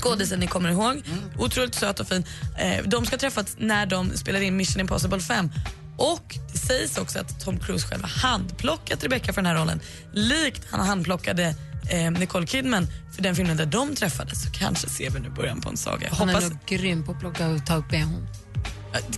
Skådisen 0.00 0.40
ni 0.40 0.46
kommer 0.46 0.70
ihåg. 0.70 1.02
Otroligt 1.38 1.74
söt 1.74 2.00
och 2.00 2.08
fin. 2.08 2.24
Eh, 2.58 2.84
De 2.84 3.06
ska 3.06 3.16
träffas 3.16 3.56
när 3.58 3.86
de 3.86 4.10
spelar 4.16 4.40
in 4.40 4.56
Mission 4.56 4.80
Impossible 4.80 5.20
5. 5.20 5.50
Och 5.96 6.34
det 6.52 6.58
sägs 6.58 6.98
också 6.98 7.18
att 7.18 7.40
Tom 7.44 7.58
Cruise 7.58 7.88
själv 7.88 8.02
har 8.02 8.08
handplockat 8.30 9.04
Rebecca 9.04 9.32
för 9.32 9.42
den 9.42 9.46
här 9.46 9.60
rollen. 9.60 9.80
Likt 10.12 10.62
han 10.70 10.86
handplockade 10.86 11.54
eh, 11.88 12.10
Nicole 12.10 12.46
Kidman 12.46 12.86
för 13.14 13.22
den 13.22 13.34
filmen 13.34 13.56
där 13.56 13.66
de 13.66 13.94
träffades. 13.94 14.42
Så 14.42 14.50
kanske 14.50 14.88
ser 14.88 15.10
vi 15.10 15.20
nu 15.20 15.30
början 15.30 15.60
på 15.60 15.68
en 15.68 15.76
saga. 15.76 16.08
Han 16.12 16.28
hoppas, 16.28 16.44
är 16.44 16.50
nog 16.50 16.58
grym 16.66 17.04
på 17.04 17.12
att 17.12 17.20
plocka 17.20 17.48
och 17.48 17.66
ta 17.66 17.76
upp 17.76 17.92
eh, 17.92 18.06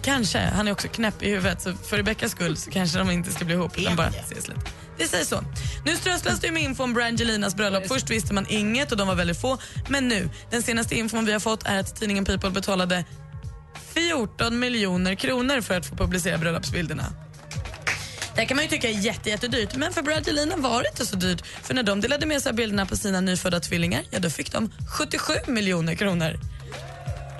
kanske. 0.02 0.38
Han 0.38 0.68
är 0.68 0.72
också 0.72 0.88
knäpp 0.88 1.22
i 1.22 1.30
huvudet 1.30 1.62
så 1.62 1.72
för 1.74 1.96
Rebeccas 1.96 2.32
skull 2.32 2.56
så 2.56 2.70
kanske 2.70 2.98
de 2.98 3.10
inte 3.10 3.32
ska 3.32 3.44
bli 3.44 3.54
ihop 3.54 3.78
utan 3.78 3.96
bara 3.96 4.08
ses 4.08 4.48
lite. 4.48 4.60
Det 4.98 5.06
säger 5.06 5.24
så. 5.24 5.44
Nu 5.84 5.96
strösslas 5.96 6.40
det 6.40 6.50
med 6.50 6.62
info 6.62 6.82
om 6.82 6.94
Brangelinas 6.94 7.56
bröllop. 7.56 7.88
Först 7.88 8.10
visste 8.10 8.34
man 8.34 8.46
inget 8.48 8.92
och 8.92 8.98
de 8.98 9.08
var 9.08 9.14
väldigt 9.14 9.40
få. 9.40 9.58
Men 9.88 10.08
nu, 10.08 10.30
den 10.50 10.62
senaste 10.62 10.94
infon 10.94 11.24
vi 11.24 11.32
har 11.32 11.40
fått 11.40 11.62
är 11.66 11.80
att 11.80 11.96
tidningen 11.96 12.24
People 12.24 12.50
betalade 12.50 13.04
14 13.94 14.58
miljoner 14.58 15.14
kronor 15.14 15.60
för 15.60 15.76
att 15.76 15.86
få 15.86 15.96
publicera 15.96 16.38
bröllopsbilderna. 16.38 17.04
Det 18.34 18.40
här 18.40 18.48
kan 18.48 18.56
man 18.56 18.64
ju 18.64 18.70
tycka 18.70 18.88
är 18.88 18.92
jätte, 18.92 19.30
jättedyrt, 19.30 19.76
men 19.76 19.92
för 19.92 20.02
Brangelina 20.02 20.56
var 20.56 20.82
det 20.82 20.88
inte 20.88 21.06
så 21.06 21.16
dyrt. 21.16 21.46
För 21.62 21.74
när 21.74 21.82
de 21.82 22.00
delade 22.00 22.26
med 22.26 22.42
sig 22.42 22.50
av 22.50 22.56
bilderna 22.56 22.86
på 22.86 22.96
sina 22.96 23.20
nyfödda 23.20 23.60
tvillingar, 23.60 24.02
ja 24.10 24.18
då 24.18 24.30
fick 24.30 24.52
de 24.52 24.70
77 24.98 25.32
miljoner 25.46 25.94
kronor. 25.94 26.36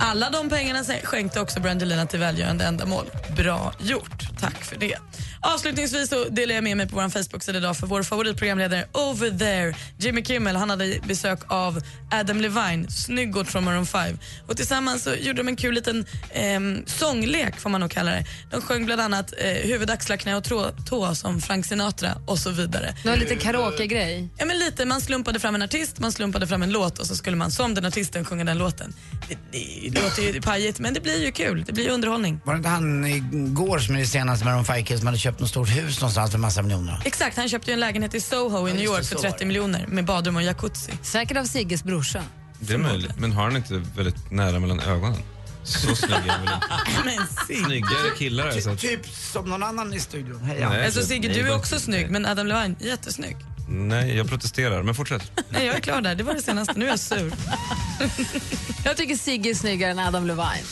Alla 0.03 0.31
de 0.31 0.49
pengarna 0.49 0.85
skänkte 1.05 1.41
också 1.41 1.61
Brangelina 1.61 2.07
till 2.07 2.19
välgörande 2.19 2.65
ändamål. 2.65 3.07
Bra 3.37 3.73
gjort. 3.81 4.41
Tack 4.41 4.65
för 4.65 4.77
det. 4.77 4.97
Avslutningsvis 5.43 6.09
så 6.09 6.25
delar 6.25 6.55
jag 6.55 6.65
med 6.65 6.77
mig 6.77 6.89
på 6.89 6.97
vår 6.97 7.09
Facebook-sida 7.09 7.59
idag 7.59 7.77
för 7.77 7.87
vår 7.87 8.03
favoritprogramledare 8.03 8.87
Over 8.93 9.39
there, 9.39 9.75
Jimmy 9.99 10.25
Kimmel. 10.25 10.57
Han 10.57 10.71
hade 10.71 11.01
besök 11.07 11.41
av 11.47 11.83
Adam 12.11 12.41
Levine, 12.41 12.91
snyggott 12.91 13.49
från 13.49 13.65
Maroon 13.65 13.87
5. 13.87 14.19
Och 14.47 14.57
tillsammans 14.57 15.03
så 15.03 15.15
gjorde 15.15 15.43
de 15.43 15.49
en 15.49 15.57
kul 15.57 15.75
liten 15.75 16.07
ehm, 16.31 16.83
sånglek 16.87 17.61
får 17.61 17.71
man 17.71 17.81
nog 17.81 17.91
kalla 17.91 18.11
det. 18.11 18.25
De 18.51 18.63
sjöng 18.63 18.87
bland 18.87 19.01
annat 19.01 19.35
eh, 19.39 19.49
huvud, 19.49 19.91
axlar, 19.91 20.17
knä 20.17 20.37
och 20.37 20.45
tå 20.87 21.15
som 21.15 21.41
Frank 21.41 21.67
Sinatra 21.67 22.11
och 22.27 22.39
så 22.39 22.51
vidare. 22.51 22.95
Det 23.03 23.09
var 23.09 23.17
lite 23.17 23.37
karaoke-grej. 23.37 24.29
Ja, 24.39 24.45
men 24.45 24.59
lite. 24.59 24.85
Man 24.85 25.01
slumpade 25.01 25.41
fram 25.41 25.55
en 25.55 25.63
artist, 25.63 25.99
man 25.99 26.13
slumpade 26.13 26.47
fram 26.47 26.63
en 26.63 26.71
låt 26.71 26.99
och 26.99 27.07
så 27.07 27.17
skulle 27.17 27.37
man 27.37 27.51
som 27.51 27.75
den 27.75 27.85
artisten 27.85 28.25
sjunga 28.25 28.45
den 28.45 28.59
låten. 28.59 28.95
Det, 29.29 29.39
det 29.53 29.90
låter 29.95 30.23
ju 30.23 30.41
pajigt 30.41 30.79
men 30.81 30.95
det 30.95 31.01
blir 31.01 31.25
ju 31.25 31.33
kul. 31.33 31.65
Det 31.67 31.73
blir 31.73 31.85
ju 31.85 31.91
underhållning. 31.91 32.41
Var 32.45 32.53
det 32.53 32.57
inte 32.57 32.69
han 32.69 33.05
igår 33.07 33.79
som 33.79 33.95
är 33.95 33.99
det 34.01 34.07
senaste 34.07 34.45
med 34.45 34.55
de 34.55 34.65
Five 34.65 34.99
som 34.99 35.07
hade 35.07 35.19
köpt 35.19 35.41
något 35.41 35.51
stort 35.51 35.69
hus 35.69 36.01
någonstans 36.01 36.31
för 36.31 36.39
massa 36.39 36.63
miljoner? 36.63 37.03
Exakt, 37.05 37.37
han 37.37 37.49
köpte 37.49 37.71
ju 37.71 37.75
en 37.75 37.81
lägenhet 37.81 38.15
i 38.15 38.21
Soho 38.21 38.69
i 38.69 38.73
New 38.73 38.77
det, 38.77 38.85
York 38.85 39.05
för 39.05 39.15
var 39.15 39.23
30 39.23 39.37
det. 39.39 39.45
miljoner 39.45 39.87
med 39.89 40.05
badrum 40.05 40.37
och 40.37 40.43
jacuzzi. 40.43 40.93
Säkert 41.03 41.37
av 41.37 41.45
Sigges 41.45 41.85
brorsa. 41.85 42.23
Det 42.61 42.75
är 42.75 42.79
möjligt, 42.79 43.19
men 43.19 43.33
har 43.33 43.43
han 43.45 43.57
inte 43.57 43.83
väldigt 43.97 44.31
nära 44.31 44.59
mellan 44.59 44.81
ögonen? 44.81 45.23
Så 45.65 45.95
snygg 45.97 46.13
är 46.13 46.31
han 46.31 46.45
väl 46.45 47.15
inte? 47.15 47.65
Snyggare 47.67 48.11
killar 48.19 48.47
är 48.47 48.61
så 48.61 48.71
att... 48.71 48.79
Typ 48.79 49.07
som 49.07 49.45
någon 49.49 49.63
annan 49.63 49.95
i 49.95 50.01
studion. 50.01 50.43
Hej 50.45 50.67
Nej. 50.71 50.85
Alltså 50.85 51.03
Sigge, 51.03 51.29
du 51.29 51.41
är 51.41 51.57
också 51.57 51.79
snygg, 51.79 52.11
men 52.11 52.27
Adam 52.27 52.47
Levine, 52.47 52.77
jättesnygg. 52.81 53.37
Nej, 53.73 54.17
jag 54.17 54.29
protesterar, 54.29 54.83
men 54.83 54.95
fortsätt. 54.95 55.33
Nej, 55.49 55.67
jag 55.67 55.77
är 55.77 55.81
klar 55.81 56.01
där. 56.01 56.15
Det 56.15 56.23
var 56.23 56.35
det 56.35 56.43
senaste. 56.43 56.75
Nu 56.77 56.85
är 56.85 56.89
jag 56.89 56.99
sur. 56.99 57.33
Jag 58.85 58.97
tycker 58.97 59.17
Sigge 59.17 59.51
är 59.51 59.55
snyggare 59.55 59.91
än 59.91 59.99
Adam 59.99 60.27
Levine. 60.27 60.65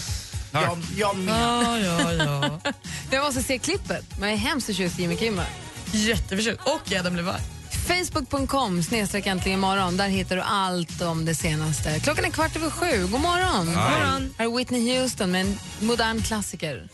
Jag, 0.53 0.79
jag 0.97 1.17
med. 1.17 1.35
Ja, 1.35 1.79
ja, 1.79 2.13
ja. 2.13 2.61
Jag 3.11 3.25
måste 3.25 3.43
se 3.43 3.59
klippet. 3.59 4.05
Men 4.21 4.29
jag 4.29 4.39
är 4.39 4.41
hemskt 4.43 4.67
förtjust 4.67 4.99
i 4.99 5.03
Jimmy 5.03 5.17
Kimmel. 5.17 5.47
Jätteförtjust. 5.93 6.61
Och 6.65 6.93
Adam 6.99 7.17
Levine. 7.17 7.41
Facebook.com 7.89 8.83
snedstreck 8.83 9.27
äntligen 9.27 9.59
imorgon. 9.59 9.97
Där 9.97 10.09
hittar 10.09 10.37
du 10.37 10.43
allt 10.43 11.03
om 11.03 11.25
det 11.25 11.35
senaste. 11.35 12.01
Klockan 12.01 12.25
är 12.25 12.31
kvart 12.31 12.57
över 12.57 12.71
sju. 12.71 13.07
God 13.07 13.21
morgon. 13.21 13.67
God 13.67 13.75
morgon. 13.75 14.35
Här 14.39 14.47
är 14.47 14.57
Whitney 14.57 14.99
Houston 14.99 15.31
med 15.31 15.41
en 15.41 15.59
modern 15.81 16.23
klassiker. 16.23 16.89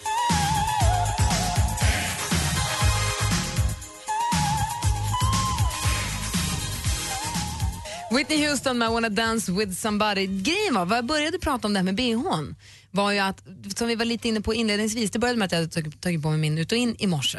Whitney 8.16 8.46
Houston 8.46 8.78
med 8.78 8.88
I 8.88 8.92
wanna 8.92 9.08
dance 9.08 9.52
with 9.52 9.72
somebody. 9.72 10.26
Grejen 10.26 10.74
var, 10.74 10.84
vad 10.84 10.98
jag 10.98 11.04
började 11.04 11.38
prata 11.38 11.66
om 11.66 11.72
det 11.72 11.78
här 11.78 11.84
med 11.84 11.94
bhn 11.94 12.56
var 12.90 13.12
ju 13.12 13.18
att, 13.18 13.42
som 13.76 13.88
vi 13.88 13.94
var 13.94 14.04
lite 14.04 14.28
inne 14.28 14.40
på 14.40 14.54
inledningsvis, 14.54 15.10
det 15.10 15.18
började 15.18 15.38
med 15.38 15.46
att 15.46 15.52
jag 15.52 15.58
hade 15.58 15.90
tagit, 15.90 16.22
på 16.22 16.30
mig 16.30 16.38
min 16.38 16.58
ut 16.58 16.72
och 16.72 16.78
in 16.78 16.96
i 16.98 17.06
morse. 17.06 17.38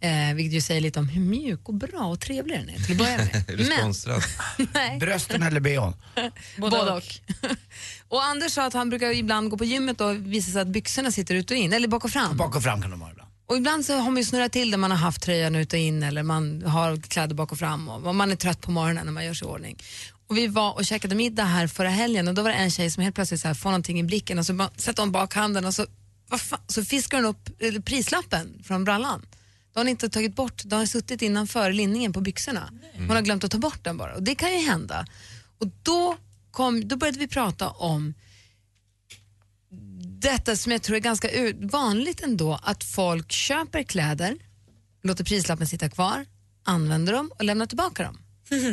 Eh, 0.00 0.34
vilket 0.34 0.52
ju 0.52 0.60
säger 0.60 0.80
lite 0.80 0.98
om 0.98 1.08
hur 1.08 1.20
mjuk 1.20 1.68
och 1.68 1.74
bra 1.74 2.04
och 2.04 2.20
trevlig 2.20 2.58
den 2.58 2.68
är 2.68 2.74
till 2.74 2.92
att 2.92 2.98
börja 2.98 3.16
med. 3.16 3.44
Är 3.48 3.56
du 3.56 3.64
sponsrad? 3.64 4.22
nej, 4.74 4.98
Brösten 4.98 5.42
eller 5.42 5.60
bhn? 5.60 5.94
både 6.56 6.76
och. 6.76 7.02
och 8.08 8.24
Anders 8.24 8.52
sa 8.52 8.66
att 8.66 8.72
han 8.74 8.90
brukar 8.90 9.10
ibland 9.10 9.50
gå 9.50 9.56
på 9.56 9.64
gymmet 9.64 10.00
och 10.00 10.26
visa 10.26 10.52
sig 10.52 10.60
att 10.60 10.68
byxorna 10.68 11.10
sitter 11.10 11.34
ut 11.34 11.50
och 11.50 11.56
in, 11.56 11.72
eller 11.72 11.88
bak 11.88 12.04
och 12.04 12.10
fram. 12.10 12.36
Bak 12.36 12.56
och 12.56 12.62
fram 12.62 12.82
kan 12.82 12.90
de 12.90 13.00
vara 13.00 13.10
ibland. 13.10 13.31
Och 13.46 13.56
ibland 13.56 13.84
så 13.84 13.96
har 13.96 14.10
man 14.10 14.16
ju 14.16 14.24
snurrat 14.24 14.52
till 14.52 14.70
det, 14.70 14.76
man 14.76 14.90
har 14.90 14.98
haft 14.98 15.22
tröjan 15.22 15.54
ut 15.54 15.72
och 15.72 15.78
in 15.78 16.02
eller 16.02 16.22
man 16.22 16.62
har 16.62 16.96
kläder 16.96 17.34
bak 17.34 17.52
och 17.52 17.58
fram 17.58 17.88
och 17.88 18.14
man 18.14 18.30
är 18.30 18.36
trött 18.36 18.60
på 18.60 18.70
morgonen 18.70 19.06
när 19.06 19.12
man 19.12 19.24
gör 19.24 19.34
sig 19.34 19.48
i 19.48 19.50
ordning. 19.50 19.82
Och 20.26 20.36
vi 20.36 20.46
var 20.46 20.72
och 20.72 20.84
käkade 20.84 21.14
middag 21.14 21.44
här 21.44 21.66
förra 21.66 21.88
helgen 21.88 22.28
och 22.28 22.34
då 22.34 22.42
var 22.42 22.50
det 22.50 22.56
en 22.56 22.70
tjej 22.70 22.90
som 22.90 23.02
helt 23.02 23.14
plötsligt 23.14 23.40
så 23.40 23.48
här 23.48 23.54
får 23.54 23.70
någonting 23.70 24.00
i 24.00 24.02
blicken 24.02 24.38
och 24.38 24.46
så 24.46 24.68
sätter 24.76 25.02
hon 25.02 25.12
bakhanden 25.12 25.64
och 25.64 25.74
så, 25.74 25.86
vad 26.28 26.40
fan, 26.40 26.60
så 26.66 26.84
fiskar 26.84 27.18
hon 27.18 27.26
upp 27.26 27.50
eh, 27.58 27.80
prislappen 27.80 28.62
från 28.64 28.84
brallan. 28.84 29.26
Då 29.72 29.80
har 29.80 29.84
hon 29.84 29.88
inte 29.88 30.08
tagit 30.08 30.36
bort, 30.36 30.64
då 30.64 30.76
har 30.76 30.80
hon 30.80 30.88
suttit 30.88 31.22
innanför 31.22 31.72
linningen 31.72 32.12
på 32.12 32.20
byxorna. 32.20 32.72
Hon 32.96 33.10
har 33.10 33.22
glömt 33.22 33.44
att 33.44 33.50
ta 33.50 33.58
bort 33.58 33.84
den 33.84 33.96
bara 33.96 34.14
och 34.14 34.22
det 34.22 34.34
kan 34.34 34.52
ju 34.52 34.58
hända. 34.58 35.06
Och 35.58 35.66
då, 35.82 36.16
kom, 36.50 36.88
då 36.88 36.96
började 36.96 37.18
vi 37.18 37.28
prata 37.28 37.70
om 37.70 38.14
detta 40.22 40.56
som 40.56 40.72
jag 40.72 40.82
tror 40.82 40.96
är 40.96 41.00
ganska 41.00 41.28
vanligt 41.60 42.20
ändå, 42.20 42.60
att 42.62 42.84
folk 42.84 43.32
köper 43.32 43.82
kläder, 43.82 44.36
låter 45.02 45.24
prislappen 45.24 45.66
sitta 45.66 45.88
kvar, 45.88 46.26
använder 46.64 47.12
dem 47.12 47.30
och 47.38 47.44
lämnar 47.44 47.66
tillbaka 47.66 48.02
dem 48.02 48.18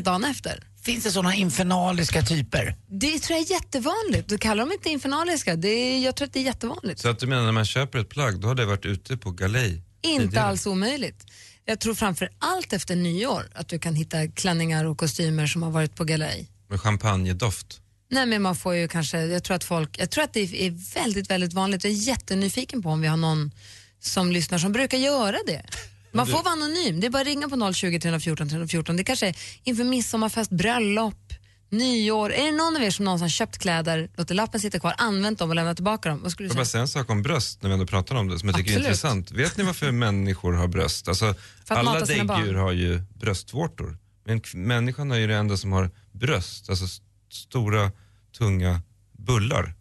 dagen 0.04 0.24
efter. 0.24 0.64
Finns 0.84 1.04
det 1.04 1.12
såna 1.12 1.36
infernaliska 1.36 2.22
typer? 2.22 2.76
Det 2.88 3.20
tror 3.20 3.40
jag 3.40 3.46
är 3.46 3.52
jättevanligt. 3.52 4.30
Du 4.30 4.38
kallar 4.38 4.64
dem 4.64 4.72
inte 4.72 4.90
infernaliska, 4.90 5.56
det 5.56 5.68
är, 5.70 6.00
jag 6.00 6.16
tror 6.16 6.26
att 6.26 6.34
det 6.34 6.40
är 6.40 6.44
jättevanligt. 6.44 7.00
Så 7.00 7.10
att 7.10 7.20
du 7.20 7.28
menar 7.28 7.44
när 7.44 7.52
man 7.52 7.66
köper 7.66 8.00
ett 8.00 8.10
plagg, 8.10 8.40
då 8.40 8.48
har 8.48 8.56
det 8.56 8.66
varit 8.66 8.86
ute 8.86 9.18
på 9.18 9.32
galej? 9.32 9.84
Inte 10.02 10.26
tidigare? 10.26 10.46
alls 10.46 10.68
omöjligt. 10.68 11.26
Jag 11.66 11.80
tror 11.80 11.94
framför 11.94 12.30
allt 12.40 12.74
efter 12.74 12.96
nyår 12.96 13.50
att 13.56 13.68
du 13.68 13.80
kan 13.80 13.96
hitta 13.96 14.28
klänningar 14.28 14.86
och 14.86 14.98
kostymer 14.98 15.48
som 15.48 15.64
har 15.64 15.72
varit 15.72 15.96
på 15.96 16.04
galej. 16.04 16.50
Med 16.70 16.82
champagnedoft? 16.82 17.82
Nej 18.12 18.26
men 18.26 18.42
man 18.42 18.56
får 18.56 18.76
ju 18.76 18.88
kanske, 18.88 19.26
jag 19.26 19.44
tror 19.44 19.56
att 19.56 19.64
folk, 19.64 20.00
jag 20.00 20.10
tror 20.10 20.24
att 20.24 20.34
det 20.34 20.40
är 20.66 20.94
väldigt, 21.04 21.30
väldigt 21.32 21.54
vanligt. 21.54 21.84
Jag 21.84 21.94
är 21.94 21.98
jättenyfiken 21.98 22.82
på 22.84 22.90
om 22.90 23.02
vi 23.02 23.08
har 23.08 23.18
någon 23.18 23.52
som 24.00 24.32
lyssnar 24.32 24.58
som 24.58 24.72
brukar 24.72 24.98
göra 24.98 25.38
det. 25.48 25.66
Man 26.12 26.28
får 26.28 26.44
vara 26.44 26.54
anonym, 26.54 27.00
det 27.00 27.08
är 27.08 27.12
bara 27.12 27.22
att 27.22 27.28
ringa 27.28 27.50
på 27.50 27.74
020 27.74 28.00
314 28.00 28.50
314. 28.50 28.98
Det 28.98 29.04
kanske 29.04 29.28
är 29.28 29.36
inför 29.64 29.84
midsommarfest, 29.84 30.52
bröllop, 30.52 31.34
nyår. 31.70 32.34
Är 32.34 32.46
det 32.46 32.52
någon 32.52 32.76
av 32.76 32.84
er 32.84 32.92
som 32.92 33.06
någonsin 33.06 33.30
köpt 33.30 33.58
kläder, 33.58 34.10
låter 34.16 34.36
lappen 34.36 34.60
sitta 34.60 34.80
kvar, 34.80 34.94
använt 34.98 35.40
dem 35.40 35.50
och 35.50 35.56
lämnat 35.56 35.78
tillbaka 35.78 36.10
dem? 36.10 36.20
Vad 36.24 36.32
skulle 36.32 36.46
Jag 36.48 36.50
du 36.50 36.54
vill 36.54 36.60
bara 36.60 36.66
säga? 36.66 36.88
säga 36.88 37.00
en 37.00 37.06
sak 37.06 37.10
om 37.10 37.22
bröst 37.24 37.62
när 37.62 37.70
vi 37.70 37.74
ändå 37.74 37.86
pratar 37.86 38.16
om 38.16 38.28
det 38.28 38.40
som 38.40 38.50
jag 38.50 38.58
tycker 38.58 38.70
Absolut. 38.72 38.86
är 38.86 38.90
intressant. 38.90 39.32
Vet 39.32 39.58
ni 39.58 39.64
varför 39.64 39.92
människor 39.92 40.54
har 40.54 40.68
bröst? 40.68 41.08
Alltså, 41.08 41.36
alla 41.68 42.00
däggdjur 42.00 42.54
har 42.54 42.72
ju 42.72 43.02
bröstvårtor. 43.14 43.98
Men 44.26 44.42
människan 44.54 45.12
är 45.12 45.18
ju 45.18 45.28
det 45.28 45.36
enda 45.36 45.58
som 45.58 45.72
har 45.72 45.92
bröst, 46.12 46.70
alltså 46.70 46.86
stora, 47.34 47.92
tunga 48.38 48.82
bullar. 49.12 49.74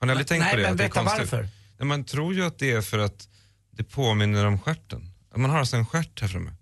Har 0.00 0.06
ni 0.06 0.10
aldrig 0.10 0.26
tänkt 0.26 0.40
Nej, 0.42 0.50
på 0.50 0.56
det? 0.56 0.62
men 0.62 0.72
att 0.72 0.78
det 0.78 0.84
är 0.84 0.88
berätta 0.88 1.18
varför. 1.18 1.48
Nej, 1.78 1.86
man 1.86 2.04
tror 2.04 2.34
ju 2.34 2.44
att 2.44 2.58
det 2.58 2.70
är 2.72 2.80
för 2.80 2.98
att 2.98 3.28
det 3.70 3.84
påminner 3.84 4.44
om 4.46 4.58
stjärten. 4.58 5.10
Att 5.30 5.40
Man 5.40 5.50
har 5.50 5.58
alltså 5.58 5.76
en 5.76 5.86
stjärt 5.86 6.20
här 6.20 6.28
framme. 6.28 6.52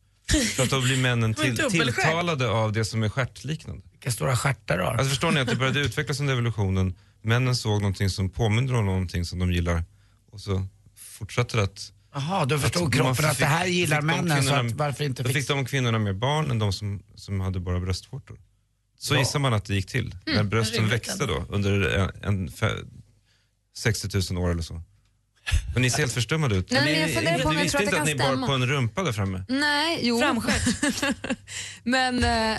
För 0.57 0.63
att 0.63 0.71
då 0.71 0.81
blir 0.81 0.97
männen 1.03 1.21
Men 1.39 1.57
till, 1.57 1.71
tilltalade 1.71 2.49
av 2.51 2.73
det 2.73 2.85
som 2.85 3.03
är 3.03 3.09
stjärtliknande. 3.09 3.83
Vilka 3.93 4.11
stora 4.11 4.37
stjärtar 4.37 4.79
du 4.79 4.85
har. 4.85 4.93
Alltså 4.93 5.09
förstår 5.09 5.33
ni 5.33 5.41
att 5.41 5.49
det 5.49 5.57
började 5.57 5.81
utvecklas 5.81 6.21
under 6.21 6.33
evolutionen. 6.33 6.95
Männen 7.23 7.57
såg 7.57 7.81
någonting 7.83 8.11
som 8.11 8.31
påminner 8.31 8.75
om 8.75 8.87
någonting 8.87 9.25
som 9.25 9.39
de 9.39 9.53
gillar 9.53 9.85
och 10.31 10.41
så 10.41 10.67
fortsatte 10.97 11.57
det 11.57 11.63
att... 11.63 11.93
Jaha, 12.15 12.45
då 12.45 12.55
att 12.55 12.61
förstod 12.63 12.95
kroppen 12.95 13.25
att 13.25 13.31
fick- 13.31 13.39
det 13.39 13.47
här 13.47 13.67
gillar 13.67 14.03
männen 14.03 14.43
så 14.45 14.55
att 14.55 14.73
varför 14.73 15.05
inte 15.05 15.23
Då 15.23 15.29
fick 15.29 15.49
de 15.49 15.65
kvinnorna 15.67 15.99
mer 15.99 16.13
barn 16.13 16.51
än 16.51 16.59
de 16.59 16.73
som, 16.73 17.03
som 17.15 17.41
hade 17.41 17.61
bara 17.61 17.81
bröstvårtor. 17.81 18.39
Så 18.99 19.15
Ja. 19.15 19.19
gissar 19.19 19.39
man 19.39 19.55
att 19.55 19.65
det 19.65 19.75
gick 19.75 19.87
till. 19.87 20.15
När 20.27 20.43
brösten 20.45 20.89
växte 20.89 21.27
då 21.27 21.47
under 21.49 21.81
en, 21.99 22.11
en, 22.23 22.49
fe- 22.49 22.87
60 23.77 24.33
000 24.35 24.45
år 24.45 24.51
eller 24.51 24.63
så. 24.63 24.83
Men 25.73 25.83
ni 25.83 25.91
ser 25.91 25.99
helt 25.99 26.13
förstummade 26.13 26.57
ut. 26.57 26.71
Nej, 26.71 26.81
men 26.85 26.93
ni, 26.93 27.01
jag 27.01 27.11
funderar 27.15 27.39
på 27.39 27.49
om 27.49 27.55
ni 27.55 27.59
jag 27.61 27.63
visste 27.63 27.79
tror 27.79 27.89
att 27.89 28.09
inte 28.09 28.15
det 28.15 28.25
att 28.31 28.33
ni 28.33 28.39
bar 28.41 28.47
på 28.47 28.53
en 28.53 28.67
rumpa 28.67 29.03
där 29.03 29.13
framme? 29.13 29.45
Nej, 29.49 29.99
jo. 30.03 30.21
Framstjärt. 30.21 31.17
men 31.85 32.25
eh, 32.25 32.31
Är 32.31 32.59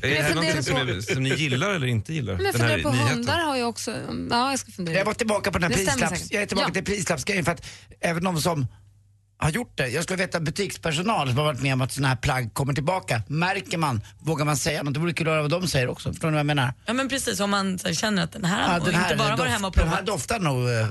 det 0.00 0.08
jag 0.08 0.22
här 0.22 0.34
någonting 0.34 0.62
som, 0.62 0.76
är, 0.76 1.00
som 1.14 1.22
ni 1.22 1.34
gillar 1.34 1.70
eller 1.70 1.86
inte 1.86 2.14
gillar? 2.14 2.34
men 2.34 2.44
jag 2.44 2.54
Den 2.54 2.60
funderar 2.60 2.82
på 2.82 2.90
nyheten? 2.92 3.14
hundar 3.16 3.38
har 3.44 3.56
ju 3.56 3.64
också, 3.64 3.90
ja 4.30 4.50
jag 4.50 4.58
ska 4.58 4.72
fundera. 4.72 4.96
Jag 4.96 5.04
var 5.04 5.14
tillbaka 5.14 5.52
på 5.52 5.58
den 5.58 5.72
här 5.72 5.78
säkert. 6.08 6.32
Jag 6.32 6.42
är 6.42 6.46
tillbaka 6.46 6.68
Ja. 6.68 6.74
till 6.74 6.84
prislappsgrejen 6.84 7.44
för 7.44 7.52
att 7.52 7.66
även 8.00 8.24
de 8.24 8.40
som 8.40 8.66
har 9.38 9.50
gjort 9.50 9.72
det. 9.76 9.88
Jag 9.88 10.04
skulle 10.04 10.16
veta 10.26 10.40
butikspersonal 10.40 11.28
som 11.28 11.36
har 11.38 11.44
varit 11.44 11.62
med 11.62 11.72
om 11.72 11.80
att 11.80 11.92
sådana 11.92 12.08
här 12.08 12.16
plagg 12.16 12.54
kommer 12.54 12.72
tillbaka. 12.72 13.14
Märker 13.28 13.78
man? 13.78 14.00
Vågar 14.28 14.44
man 14.44 14.56
säga 14.56 14.82
något? 14.82 14.94
Det 14.94 15.00
vore 15.00 15.12
kul 15.12 15.26
att 15.28 15.32
höra 15.32 15.42
vad 15.42 15.50
de 15.50 15.66
säger 15.68 15.88
också. 15.88 16.06
Förstår 16.12 16.28
ni 16.28 16.32
vad 16.32 16.38
jag 16.38 16.46
menar? 16.46 16.68
Ja 16.86 16.92
men 16.92 17.08
precis, 17.08 17.40
om 17.40 17.50
man 17.50 17.78
så 17.78 17.88
här, 17.88 17.94
känner 17.94 18.22
att 18.24 18.32
den 18.32 18.44
här, 18.44 18.60
Ja, 18.68 18.80
och 18.80 18.88
inte 18.88 19.16
bara 19.16 19.28
doft- 19.28 19.38
varit 19.38 19.52
hemma 19.52 19.66
och 19.68 19.74
den 19.76 19.88
här 19.88 19.96
provat. 20.02 20.06
doftar 20.06 20.38
nog 20.48 20.58
uh, 20.68 20.86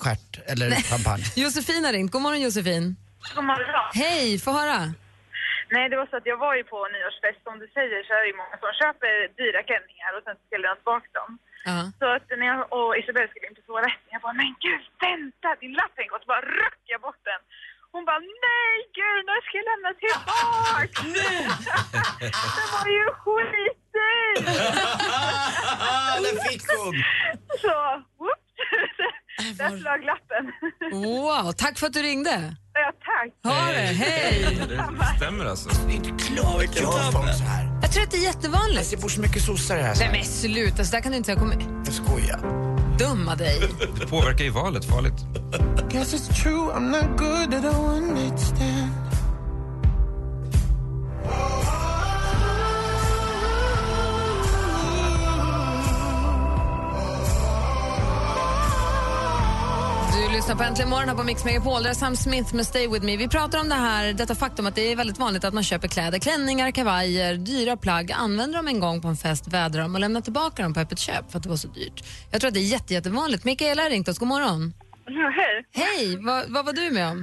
stjärt 0.00 0.32
eller 0.52 0.70
champagne. 0.70 1.24
Josefin 1.42 1.84
har 1.84 1.92
ringt. 1.92 2.10
God 2.12 2.22
morgon 2.22 2.40
Josefin. 2.46 2.84
God 3.34 3.44
morgon. 3.52 3.90
Hej, 4.02 4.38
få 4.44 4.50
höra. 4.60 4.78
Nej, 5.74 5.84
det 5.90 5.96
var 6.00 6.06
så 6.10 6.16
att 6.20 6.26
jag 6.32 6.38
var 6.46 6.54
ju 6.60 6.64
på 6.72 6.78
nyårsfest. 6.96 7.40
Som 7.46 7.54
du 7.62 7.66
säger 7.78 7.98
så 8.06 8.10
är 8.18 8.20
det 8.24 8.30
ju 8.32 8.36
många 8.42 8.56
som 8.62 8.70
köper 8.82 9.10
dyra 9.40 9.60
klänningar 9.68 10.10
och 10.16 10.22
sen 10.26 10.34
ska 10.46 10.52
lämna 10.64 10.78
tillbaka 10.80 11.08
dem. 11.20 11.30
Ja. 11.70 11.78
Så 12.00 12.06
att 12.16 12.26
när 12.40 12.46
jag 12.52 12.60
och 12.76 12.90
Isabelle 13.00 13.28
skulle 13.30 13.46
in 13.50 13.56
på 13.58 13.64
toaletten, 13.70 14.08
jag 14.14 14.20
bara, 14.26 14.36
men 14.42 14.50
gud, 14.66 14.82
vänta, 15.06 15.48
din 15.62 15.74
lapp 15.80 15.94
hänger 15.98 16.12
och 16.16 16.22
så 16.24 16.28
bara 16.34 16.44
ryckte 16.62 16.88
jag 16.94 17.00
bort 17.06 17.22
den. 17.30 17.40
Hon 17.94 18.04
bara, 18.04 18.22
nej 18.46 18.74
gud, 18.98 19.20
när 19.28 19.40
ska 19.46 19.52
jag 19.60 19.66
lämna 19.72 19.90
tillbaka? 20.02 21.02
den 22.56 22.68
var 22.74 22.86
ju 22.98 23.04
skitdyr! 23.22 24.34
det 26.24 26.34
fick 26.48 26.62
hon! 26.78 26.94
så, 27.62 27.76
whoops, 28.18 29.58
där 29.58 29.68
flög 29.68 30.04
lappen. 30.04 30.44
Wow, 30.92 31.52
tack 31.52 31.78
för 31.78 31.86
att 31.86 31.92
du 31.92 32.02
ringde. 32.02 32.56
ja, 32.72 32.92
tack. 33.04 33.54
Ha 33.54 33.72
det, 33.72 33.78
hej. 33.78 34.58
Det 34.68 35.16
stämmer 35.16 35.44
alltså. 35.44 35.68
Det 35.86 35.92
är 35.92 35.96
inte 35.96 36.24
klart 36.24 36.76
gör 36.76 37.12
folk 37.12 37.34
så 37.34 37.44
här. 37.44 37.68
Jag 37.82 37.92
tror 37.92 38.02
att 38.02 38.10
det 38.10 38.16
är 38.16 38.22
jättevanligt. 38.22 38.90
Det 38.90 38.96
bor 38.96 39.08
så 39.08 39.20
mycket 39.20 39.42
sossar 39.42 39.76
det 39.76 39.82
här. 39.82 39.96
Nej 39.98 40.08
men 40.12 40.24
sluta, 40.24 40.84
så 40.84 40.96
där 40.96 41.02
kan 41.02 41.12
du 41.12 41.16
inte 41.16 41.26
säga. 41.26 41.38
Kom, 41.38 41.82
Jag 41.84 41.94
skojar. 41.94 42.73
Dumma 42.98 43.34
dig. 43.34 43.60
Det 44.00 44.06
påverkar 44.06 44.44
ju 44.44 44.50
valet, 44.50 44.84
farligt. 44.84 45.26
Guess 45.90 46.14
it's 46.14 46.42
true, 46.42 46.72
I'm 46.74 46.90
not 46.90 47.18
good 47.18 47.54
at 47.54 47.74
one 47.74 48.14
night 48.14 48.38
lyssnar 60.44 60.64
på 60.64 60.68
Äntligen 60.70 60.90
morgon 60.90 61.08
här 61.08 61.16
på 61.16 61.26
Mix 61.30 61.44
Megapol. 61.44 61.82
Där 61.82 61.90
är 61.90 61.94
Sam 62.04 62.16
Smith 62.16 62.50
med 62.58 62.66
Stay 62.70 62.86
With 62.92 63.04
Me. 63.08 63.16
Vi 63.24 63.28
pratar 63.36 63.58
om 63.62 63.68
det 63.74 63.80
här, 63.88 64.04
detta 64.20 64.34
faktum 64.44 64.66
att 64.66 64.76
det 64.78 64.84
är 64.92 64.96
väldigt 65.02 65.20
vanligt 65.24 65.44
att 65.44 65.54
man 65.58 65.66
köper 65.70 65.88
kläder, 65.94 66.18
klänningar, 66.26 66.68
kavajer, 66.78 67.32
dyra 67.50 67.74
plagg, 67.84 68.06
använder 68.26 68.56
dem 68.58 68.68
en 68.72 68.80
gång 68.86 68.96
på 69.02 69.08
en 69.12 69.20
fest, 69.24 69.44
vädrar 69.56 69.82
dem 69.82 69.94
och 69.94 70.00
lämnar 70.04 70.22
tillbaka 70.28 70.58
dem 70.62 70.74
på 70.74 70.80
öppet 70.84 71.00
köp 71.08 71.24
för 71.30 71.36
att 71.36 71.44
det 71.46 71.52
var 71.54 71.62
så 71.66 71.70
dyrt. 71.78 71.98
Jag 72.32 72.36
tror 72.40 72.48
att 72.48 72.56
det 72.58 72.64
är 72.68 72.74
jätte, 72.76 72.94
jättevanligt. 72.98 73.42
Mikaela 73.44 73.82
har 73.82 73.90
ringt 73.94 74.08
oss. 74.10 74.18
God 74.22 74.32
morgon. 74.34 74.60
Hej. 75.40 75.54
Hej, 75.84 76.04
vad, 76.28 76.40
vad 76.54 76.62
var 76.68 76.74
du 76.80 76.86
med 76.98 77.06
om? 77.12 77.18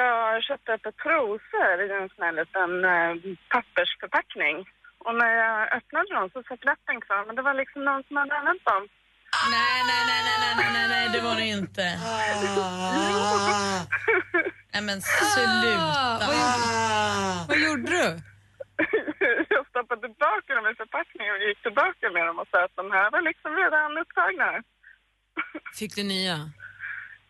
Jag 0.00 0.42
köpte 0.48 0.68
ett 0.72 0.86
par 0.86 0.96
trosor 1.04 1.74
i 1.84 1.86
en 2.00 2.08
sån 2.12 2.24
här 2.26 2.34
liten 2.40 2.70
eh, 2.94 3.12
pappersförpackning. 3.54 4.56
Och 5.06 5.14
när 5.20 5.32
jag 5.44 5.60
öppnade 5.78 6.08
dem 6.16 6.26
så 6.32 6.38
satt 6.48 6.64
läppen 6.70 6.98
kvar, 7.04 7.22
men 7.26 7.36
det 7.36 7.42
var 7.48 7.54
liksom 7.62 7.80
någon 7.88 8.02
som 8.06 8.16
hade 8.16 8.34
använt 8.40 8.64
dem. 8.72 8.84
Nej, 9.50 9.78
nej, 9.90 10.02
nej, 10.06 10.22
nej, 10.26 10.38
nej, 10.40 10.54
nej, 10.56 10.72
nej, 10.72 10.88
nej, 10.88 11.08
det 11.12 11.20
var 11.20 11.36
det 11.36 11.46
inte. 11.46 11.86
Nej 14.72 14.82
men 14.82 15.02
sluta. 15.02 16.18
Vad 16.26 16.36
gjorde, 16.36 17.44
vad 17.48 17.58
gjorde 17.58 17.90
du? 17.90 18.20
jag 19.54 19.66
stoppade 19.72 20.00
tillbaka 20.00 20.54
dem 20.54 20.66
i 20.72 20.74
förpackningen 20.82 21.32
och 21.34 21.42
gick 21.48 21.62
tillbaka 21.62 22.04
med 22.14 22.26
dem 22.26 22.38
och 22.38 22.48
sa 22.50 22.64
att 22.64 22.76
de 22.76 22.90
här 22.96 23.10
var 23.10 23.22
liksom 23.30 23.50
redan 23.62 23.98
upptagna. 24.02 24.48
Fick 25.78 25.94
du 25.94 26.02
nya? 26.02 26.36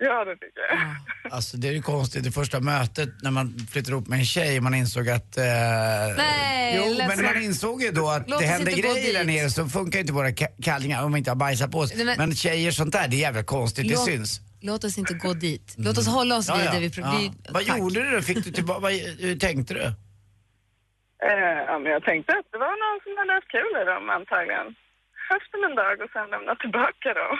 Ja, 0.06 0.24
det 0.24 0.30
fick 0.32 0.52
jag. 0.54 1.32
Alltså 1.32 1.56
det 1.56 1.68
är 1.68 1.72
ju 1.72 1.82
konstigt, 1.82 2.24
det 2.24 2.30
första 2.32 2.60
mötet 2.60 3.08
när 3.22 3.30
man 3.30 3.66
flyttade 3.72 3.92
ihop 3.92 4.08
med 4.08 4.18
en 4.18 4.24
tjej 4.24 4.60
man 4.60 4.74
insåg 4.74 5.08
att... 5.08 5.36
Eh, 5.36 5.44
Nej, 6.16 6.76
Jo, 6.76 6.94
men 7.08 7.22
man 7.22 7.42
insåg 7.42 7.82
ju 7.82 7.90
då 7.90 8.08
att 8.10 8.30
Låt 8.30 8.40
det 8.40 8.44
oss 8.46 8.50
hände 8.50 8.70
inte 8.70 8.82
gå 8.88 8.94
grejer 8.94 9.12
där 9.12 9.24
dit. 9.24 9.26
nere 9.42 9.50
så 9.50 9.68
funkar 9.68 9.98
inte 10.00 10.12
våra 10.12 10.30
ka- 10.30 10.62
kallingar 10.62 11.04
om 11.04 11.12
vi 11.12 11.18
inte 11.18 11.30
har 11.30 11.36
bajsat 11.36 11.70
på 11.72 11.78
oss. 11.78 11.92
Nej, 11.96 12.04
men- 12.06 12.16
Men 12.18 12.34
tjejer 12.34 12.70
sånt 12.70 12.92
där, 12.92 13.08
det 13.08 13.16
är 13.16 13.18
jävligt 13.18 13.46
konstigt, 13.46 13.88
det 13.88 13.94
Låt- 13.94 14.04
syns. 14.04 14.40
Låt 14.60 14.84
oss 14.84 14.98
inte 14.98 15.14
gå 15.14 15.32
dit. 15.34 15.74
Låt 15.78 15.98
oss 15.98 16.06
hålla 16.06 16.36
oss 16.36 16.48
vid 16.50 16.70
det 16.72 16.78
vi... 16.80 16.90
Ja. 17.00 17.16
vi 17.18 17.32
Vad 17.50 17.66
tack. 17.66 17.78
gjorde 17.78 18.02
du 18.04 18.10
då? 18.16 18.22
Fick 18.22 18.44
du 18.44 18.50
tillbaka, 18.52 18.80
vad, 18.80 18.92
hur 19.26 19.36
tänkte 19.38 19.74
du? 19.74 19.80
Eh, 21.28 21.58
ja, 21.68 21.78
men 21.78 21.92
jag 21.92 22.02
tänkte 22.04 22.32
att 22.32 22.46
det 22.52 22.58
var 22.58 22.74
någon 22.84 22.98
som 23.04 23.12
hade 23.18 23.32
haft 23.38 23.50
kul 23.56 23.72
i 23.82 23.84
dem 23.92 24.04
antagligen. 24.18 24.66
Haft 25.30 25.52
dem 25.52 25.62
en 25.68 25.74
dag 25.82 25.96
och 26.04 26.10
sen 26.12 26.26
lämnat 26.34 26.58
tillbaka 26.64 27.08
dem. 27.20 27.34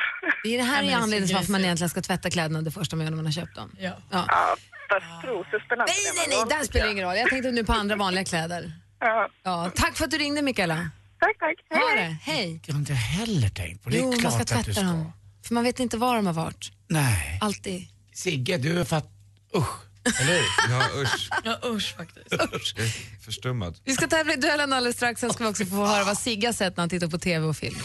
Det 0.44 0.48
är 0.54 0.58
det 0.58 0.64
här 0.72 0.82
Nej, 0.82 0.86
är 0.92 0.96
det 0.96 1.02
anledningen 1.02 1.26
till 1.28 1.36
varför 1.36 1.52
man 1.52 1.64
egentligen 1.64 1.90
ska 1.90 2.00
tvätta 2.02 2.30
kläderna 2.30 2.62
det 2.62 2.70
första 2.70 2.96
man 2.96 3.04
gör 3.06 3.10
när 3.10 3.16
man 3.16 3.24
har 3.24 3.32
köpt 3.32 3.54
dem. 3.56 3.70
Ja. 3.78 3.92
Ja. 4.10 4.24
Ja, 4.28 4.56
fast 4.90 5.22
trosor 5.22 5.58
spelar 5.66 5.84
Nej, 5.86 5.96
nej, 6.16 6.26
nej, 6.28 6.58
där 6.58 6.64
spelar 6.64 6.86
det 6.86 6.92
ingen 6.92 7.04
roll. 7.06 7.16
Jag 7.16 7.28
tänkte 7.28 7.50
nu 7.50 7.64
på 7.64 7.72
andra 7.72 7.96
vanliga 7.96 8.24
kläder. 8.24 8.72
Ja, 9.00 9.28
Ja, 9.42 9.70
tack 9.74 9.96
för 9.96 10.04
att 10.04 10.10
du 10.10 10.18
ringde 10.18 10.42
Mikaela. 10.42 10.90
tack, 11.20 11.38
tack. 11.38 11.56
Ha 11.80 11.88
Hej. 11.88 11.96
det, 12.24 12.32
hej. 12.32 12.60
Jag 12.66 12.74
har 12.74 12.80
inte 12.80 12.92
heller 12.94 13.48
tänkt 13.48 13.82
på 13.84 13.90
det. 13.90 13.96
Det 13.96 14.00
är 14.00 14.02
Jo, 14.02 14.10
man 14.10 14.18
klart 14.20 14.32
ska 14.32 14.42
att 14.42 14.48
du 14.48 14.54
tvätta 14.54 14.72
ska. 14.72 14.82
dem. 14.82 15.12
För 15.46 15.54
man 15.54 15.64
vet 15.64 15.80
inte 15.80 15.96
var 15.96 16.16
de 16.16 16.26
har 16.26 16.32
varit. 16.34 16.72
Nej. 16.88 17.38
Alltid. 17.42 17.82
Sigge, 18.12 18.56
du 18.58 18.80
är 18.80 18.84
fatt... 18.84 19.10
Usch. 19.56 19.83
Eller 20.20 20.32
hur? 20.32 20.44
Ja, 20.70 21.02
usch. 21.02 21.28
Ja 21.44 21.58
usch 21.64 21.96
faktiskt. 21.96 22.26
Jag 22.30 22.40
är 22.42 23.20
förstummad. 23.24 23.76
Vi 23.84 23.94
ska 23.94 24.06
tävla 24.06 24.32
i 24.32 24.36
duellen 24.36 24.72
alldeles 24.72 24.96
strax. 24.96 25.20
Sen 25.20 25.32
ska 25.32 25.44
vi 25.44 25.50
också 25.50 25.64
få 25.66 25.86
höra 25.86 26.04
vad 26.04 26.18
Sigge 26.18 26.48
har 26.48 26.52
sett 26.52 26.76
när 26.76 26.82
han 26.82 26.88
tittar 26.88 27.08
på 27.08 27.18
TV 27.18 27.46
och 27.46 27.56
film. 27.56 27.76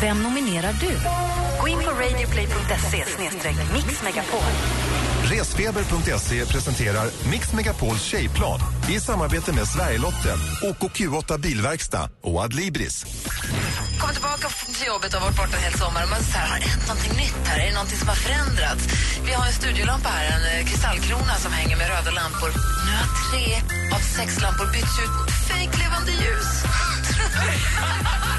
Vem 0.00 0.22
nominerar 0.22 0.72
du? 0.80 0.92
Gå 1.60 1.68
in 1.68 1.78
på 1.78 1.90
radioplay.se 1.90 3.04
mixmegapol. 3.74 4.42
Resfeber.se 5.24 6.46
presenterar 6.46 7.06
Mix 7.30 7.52
Megapols 7.52 8.02
tjejplan 8.02 8.60
i 8.90 9.00
samarbete 9.00 9.52
med 9.52 9.68
Sverigelotten, 9.68 10.38
OKQ8 10.62 11.38
Bilverkstad 11.38 12.10
och 12.22 12.40
Adlibris. 12.40 13.06
Kommer 14.00 14.14
tillbaka 14.14 14.48
till 14.48 14.86
jobbet 14.86 15.14
och 15.14 15.20
har 15.20 15.26
varit 15.26 15.36
borta 15.36 15.56
en 15.56 15.62
hel 15.62 15.78
sommar 15.78 16.06
man 16.10 16.22
så 16.22 16.38
här, 16.38 16.48
har 16.48 16.58
det 16.58 16.68
hänt 16.74 16.88
någonting 16.88 17.12
nytt 17.24 17.42
här? 17.48 17.58
Är 17.60 17.66
det 17.66 17.74
någonting 17.74 17.98
som 17.98 18.08
har 18.08 18.20
förändrats? 18.26 18.82
Vi 19.26 19.32
har 19.32 19.46
en 19.46 19.52
studiolampa 19.52 20.08
här, 20.08 20.24
en 20.36 20.44
eh, 20.52 20.66
kristallkrona 20.68 21.34
som 21.44 21.52
hänger 21.52 21.76
med 21.76 21.86
röda 21.88 22.10
lampor. 22.20 22.50
Nu 22.86 22.92
har 23.00 23.08
tre 23.28 23.46
av 23.96 24.02
sex 24.16 24.40
lampor 24.44 24.66
bytts 24.74 24.96
ut 25.04 25.12
mot 25.18 25.30
fejklevande 25.50 26.12
ljus. 26.22 26.50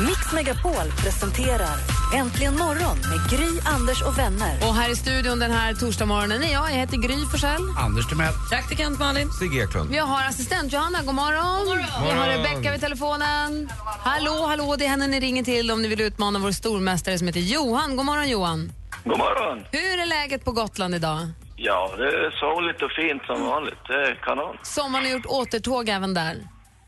Mix 0.08 0.34
Megapol 0.34 0.92
presenterar 0.98 1.78
Äntligen 2.16 2.58
morgon 2.58 2.98
med 2.98 3.30
Gry, 3.30 3.60
Anders 3.66 4.02
och 4.02 4.18
vänner. 4.18 4.58
Och 4.68 4.76
här 4.76 4.90
i 4.92 4.96
studion 4.96 5.40
den 5.40 5.52
här 5.52 5.74
torsdagsmorgonen 5.74 6.44
är 6.44 6.54
jag. 6.54 6.72
Jag 6.72 6.76
heter 6.76 6.98
Gry 6.98 7.26
Forssell. 7.32 7.62
Anders 7.78 8.08
Timell. 8.08 8.34
Praktikant 8.50 9.00
Malin. 9.00 9.32
Sigge 9.32 9.64
Eklund. 9.64 9.90
Vi 9.90 9.98
har 9.98 10.24
assistent 10.28 10.74
Johanna, 10.74 11.02
god 11.04 11.16
morgon. 11.16 11.78
Vi 12.04 12.12
har 12.12 12.28
Rebecka 12.28 12.72
vid 12.72 12.82
telefonen. 12.82 13.70
Hallå, 14.04 14.46
hallå, 14.48 14.76
det 14.80 14.86
är 14.86 14.90
henne 14.90 15.08
ni 15.08 15.20
ringer 15.20 15.44
till 15.44 15.72
om 15.72 15.82
ni 15.82 15.88
vill 15.88 16.02
utmana 16.02 16.40
vår 16.40 16.52
stormästare 16.52 17.18
som 17.18 17.28
heter 17.28 17.40
Johan. 17.40 17.96
God 17.96 18.06
morgon 18.06 18.30
Johan. 18.30 18.72
God 19.04 19.18
morgon. 19.18 19.66
Hur 19.72 20.00
är 20.00 20.06
läget 20.06 20.46
på 20.46 20.52
Gotland 20.52 20.96
idag? 20.96 21.20
Ja, 21.56 21.92
det 21.98 22.04
är 22.08 22.32
soligt 22.40 22.82
och 22.84 22.92
fint 22.92 23.24
som 23.26 23.46
vanligt. 23.46 23.80
Det 23.88 23.94
är 23.94 24.16
kanon. 24.24 24.56
Sommaren 24.64 25.06
har 25.06 25.12
gjort 25.12 25.26
återtåg 25.26 25.90
även 25.90 26.14
där. 26.14 26.36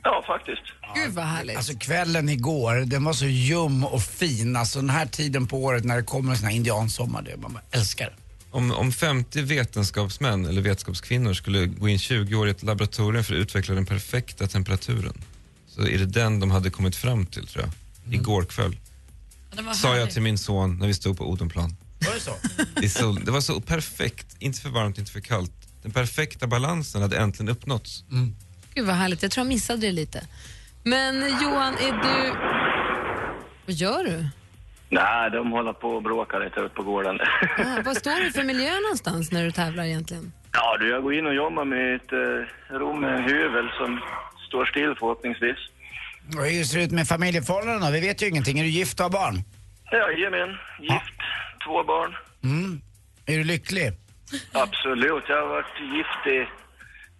Ja, 0.03 0.23
faktiskt. 0.27 0.61
Gud 0.95 1.13
vad 1.13 1.25
härligt. 1.25 1.57
Alltså 1.57 1.73
kvällen 1.77 2.29
igår, 2.29 2.75
den 2.75 3.03
var 3.03 3.13
så 3.13 3.25
ljum 3.25 3.83
och 3.83 4.03
fin. 4.03 4.55
Alltså 4.55 4.79
den 4.79 4.89
här 4.89 5.05
tiden 5.05 5.47
på 5.47 5.63
året 5.63 5.83
när 5.83 5.95
det 5.95 6.03
kommer 6.03 6.35
såna 6.35 6.47
här 6.47 6.55
indiansommar, 6.55 7.21
det 7.21 7.37
man 7.37 7.53
bara 7.53 7.63
älskar 7.71 8.05
det. 8.05 8.13
Om, 8.51 8.71
om 8.71 8.91
50 8.91 9.41
vetenskapsmän 9.41 10.45
eller 10.45 10.61
vetenskapskvinnor 10.61 11.33
skulle 11.33 11.65
gå 11.65 11.89
in 11.89 11.99
20 11.99 12.35
år 12.35 12.47
i 12.47 12.51
ett 12.51 12.63
laboratorium 12.63 13.23
för 13.23 13.33
att 13.33 13.39
utveckla 13.39 13.75
den 13.75 13.85
perfekta 13.85 14.47
temperaturen 14.47 15.13
så 15.67 15.81
är 15.81 15.97
det 15.97 16.05
den 16.05 16.39
de 16.39 16.51
hade 16.51 16.69
kommit 16.69 16.95
fram 16.95 17.25
till 17.25 17.47
tror 17.47 17.65
jag. 17.65 18.13
Igår 18.13 18.43
kväll. 18.43 18.77
Sa 19.73 19.97
jag 19.97 20.11
till 20.11 20.21
min 20.21 20.37
son 20.37 20.77
när 20.77 20.87
vi 20.87 20.93
stod 20.93 21.17
på 21.17 21.29
Odenplan. 21.29 21.75
Var 22.07 22.13
det 22.13 22.19
så? 22.19 22.31
Det, 22.81 22.89
så, 22.89 23.11
det 23.11 23.31
var 23.31 23.41
så 23.41 23.61
perfekt, 23.61 24.35
inte 24.39 24.61
för 24.61 24.69
varmt, 24.69 24.97
inte 24.97 25.11
för 25.11 25.19
kallt. 25.19 25.51
Den 25.81 25.91
perfekta 25.91 26.47
balansen 26.47 27.01
hade 27.01 27.17
äntligen 27.17 27.49
uppnåtts. 27.49 28.03
Gud 28.73 28.85
vad 28.85 28.95
härligt. 28.95 29.21
Jag 29.23 29.31
tror 29.31 29.45
jag 29.45 29.49
missade 29.49 29.79
det 29.81 29.91
lite. 29.91 30.21
Men 30.83 31.15
Johan, 31.41 31.73
är 31.73 31.91
du... 32.03 32.33
Vad 33.65 33.75
gör 33.75 34.03
du? 34.03 34.25
Nej, 34.89 35.31
de 35.31 35.51
håller 35.51 35.73
på 35.73 35.89
och 35.89 36.03
bråkar 36.03 36.39
lite 36.39 36.59
ute 36.59 36.75
på 36.75 36.83
gården. 36.83 37.19
Ah, 37.57 37.81
vad 37.85 37.97
står 37.97 38.23
du 38.23 38.31
för 38.31 38.43
miljö 38.43 38.71
någonstans 38.79 39.31
när 39.31 39.43
du 39.43 39.51
tävlar 39.51 39.83
egentligen? 39.83 40.33
ja, 40.53 40.77
du, 40.79 40.89
jag 40.89 41.03
går 41.03 41.13
in 41.13 41.25
och 41.25 41.33
jobbar 41.35 41.65
med 41.65 41.95
ett 41.95 42.11
eh, 42.11 42.77
rum 42.79 43.01
med 43.01 43.15
en 43.15 43.23
hyvel 43.23 43.69
som 43.77 43.99
står 44.47 44.65
still 44.65 44.95
förhoppningsvis. 44.99 45.57
Och 46.37 46.45
hur 46.45 46.63
ser 46.63 46.77
det 46.77 46.83
ut 46.83 46.91
med 46.91 47.07
familjeförhållanden 47.07 47.81
då? 47.81 47.91
Vi 47.91 47.99
vet 48.07 48.21
ju 48.21 48.27
ingenting. 48.27 48.59
Är 48.59 48.63
du 48.63 48.69
gift 48.69 48.99
och 48.99 49.03
har 49.03 49.09
barn? 49.11 49.43
Jajamän, 49.91 50.49
gift, 50.79 51.19
två 51.65 51.83
barn. 51.83 52.15
Mm. 52.43 52.81
Är 53.25 53.37
du 53.37 53.43
lycklig? 53.43 53.91
Absolut, 54.51 55.23
jag 55.27 55.41
har 55.41 55.47
varit 55.47 55.79
gift 55.95 56.27
i 56.27 56.47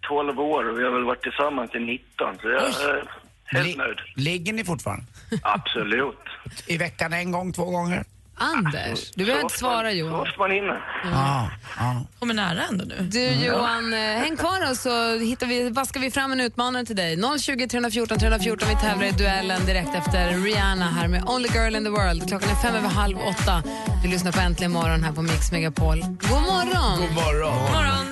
12 0.08 0.40
år 0.40 0.68
och 0.70 0.78
vi 0.78 0.84
har 0.84 0.90
väl 0.90 1.04
varit 1.04 1.22
tillsammans 1.22 1.74
i 1.74 1.78
19, 1.78 2.38
så 2.42 2.48
jag 2.48 2.62
är 2.62 3.04
helt 3.46 3.76
nöjd. 3.78 3.98
Ligger 4.16 4.52
ni 4.52 4.64
fortfarande? 4.64 5.04
Absolut. 5.42 6.18
I 6.66 6.76
veckan 6.78 7.12
en 7.12 7.30
gång, 7.32 7.52
två 7.52 7.64
gånger? 7.64 8.04
Anders, 8.34 9.10
du 9.14 9.24
behöver 9.24 9.44
inte 9.44 9.58
svara 9.58 9.90
Så 9.90 9.96
Johan. 9.96 10.20
ofta 10.20 10.38
man 10.38 10.50
hinner. 10.50 10.80
Ja. 11.04 11.50
ja. 11.78 12.04
Kommer 12.18 12.34
nära 12.34 12.62
ändå 12.70 12.84
nu. 12.84 12.96
Du 13.00 13.24
Johan, 13.46 13.92
eh, 13.92 13.98
häng 13.98 14.36
kvar 14.36 14.68
då 14.68 14.74
så 14.74 15.18
hittar 15.24 15.46
vi, 15.46 15.70
vaskar 15.70 16.00
vi 16.00 16.10
fram 16.10 16.32
en 16.32 16.40
utmanare 16.40 16.84
till 16.84 16.96
dig. 16.96 17.16
020 17.40 17.68
314 17.68 18.18
314, 18.18 18.68
vi 18.68 18.74
tävlar 18.76 19.06
i 19.06 19.10
duellen 19.10 19.66
direkt 19.66 19.94
efter 19.94 20.28
Rihanna 20.44 20.84
här 20.90 21.08
med 21.08 21.24
Only 21.28 21.48
Girl 21.48 21.76
in 21.76 21.84
the 21.84 21.90
World. 21.90 22.28
Klockan 22.28 22.50
är 22.50 22.54
fem 22.54 22.74
över 22.74 22.88
halv 22.88 23.18
åtta. 23.18 23.62
Du 24.02 24.08
lyssnar 24.08 24.32
på 24.32 24.40
Äntligen 24.40 24.72
morgon 24.72 25.04
här 25.04 25.12
på 25.12 25.22
Mix 25.22 25.52
Megapol. 25.52 25.98
God 26.00 26.42
morgon! 26.42 27.00
God 27.00 27.14
morgon. 27.14 27.72
morgon. 27.72 28.11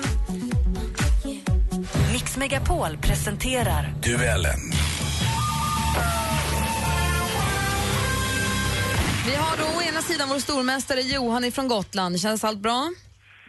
Megapol 2.41 2.97
presenterar 2.97 3.93
Duellen. 4.03 4.59
Vi 9.25 9.35
har 9.35 9.57
då 9.57 9.77
å 9.79 9.81
ena 9.81 10.01
sidan 10.01 10.29
vår 10.29 10.39
stormästare 10.39 11.01
Johan 11.01 11.43
ifrån 11.43 11.67
Gotland. 11.67 12.19
Känns 12.19 12.43
allt 12.43 12.59
bra? 12.59 12.89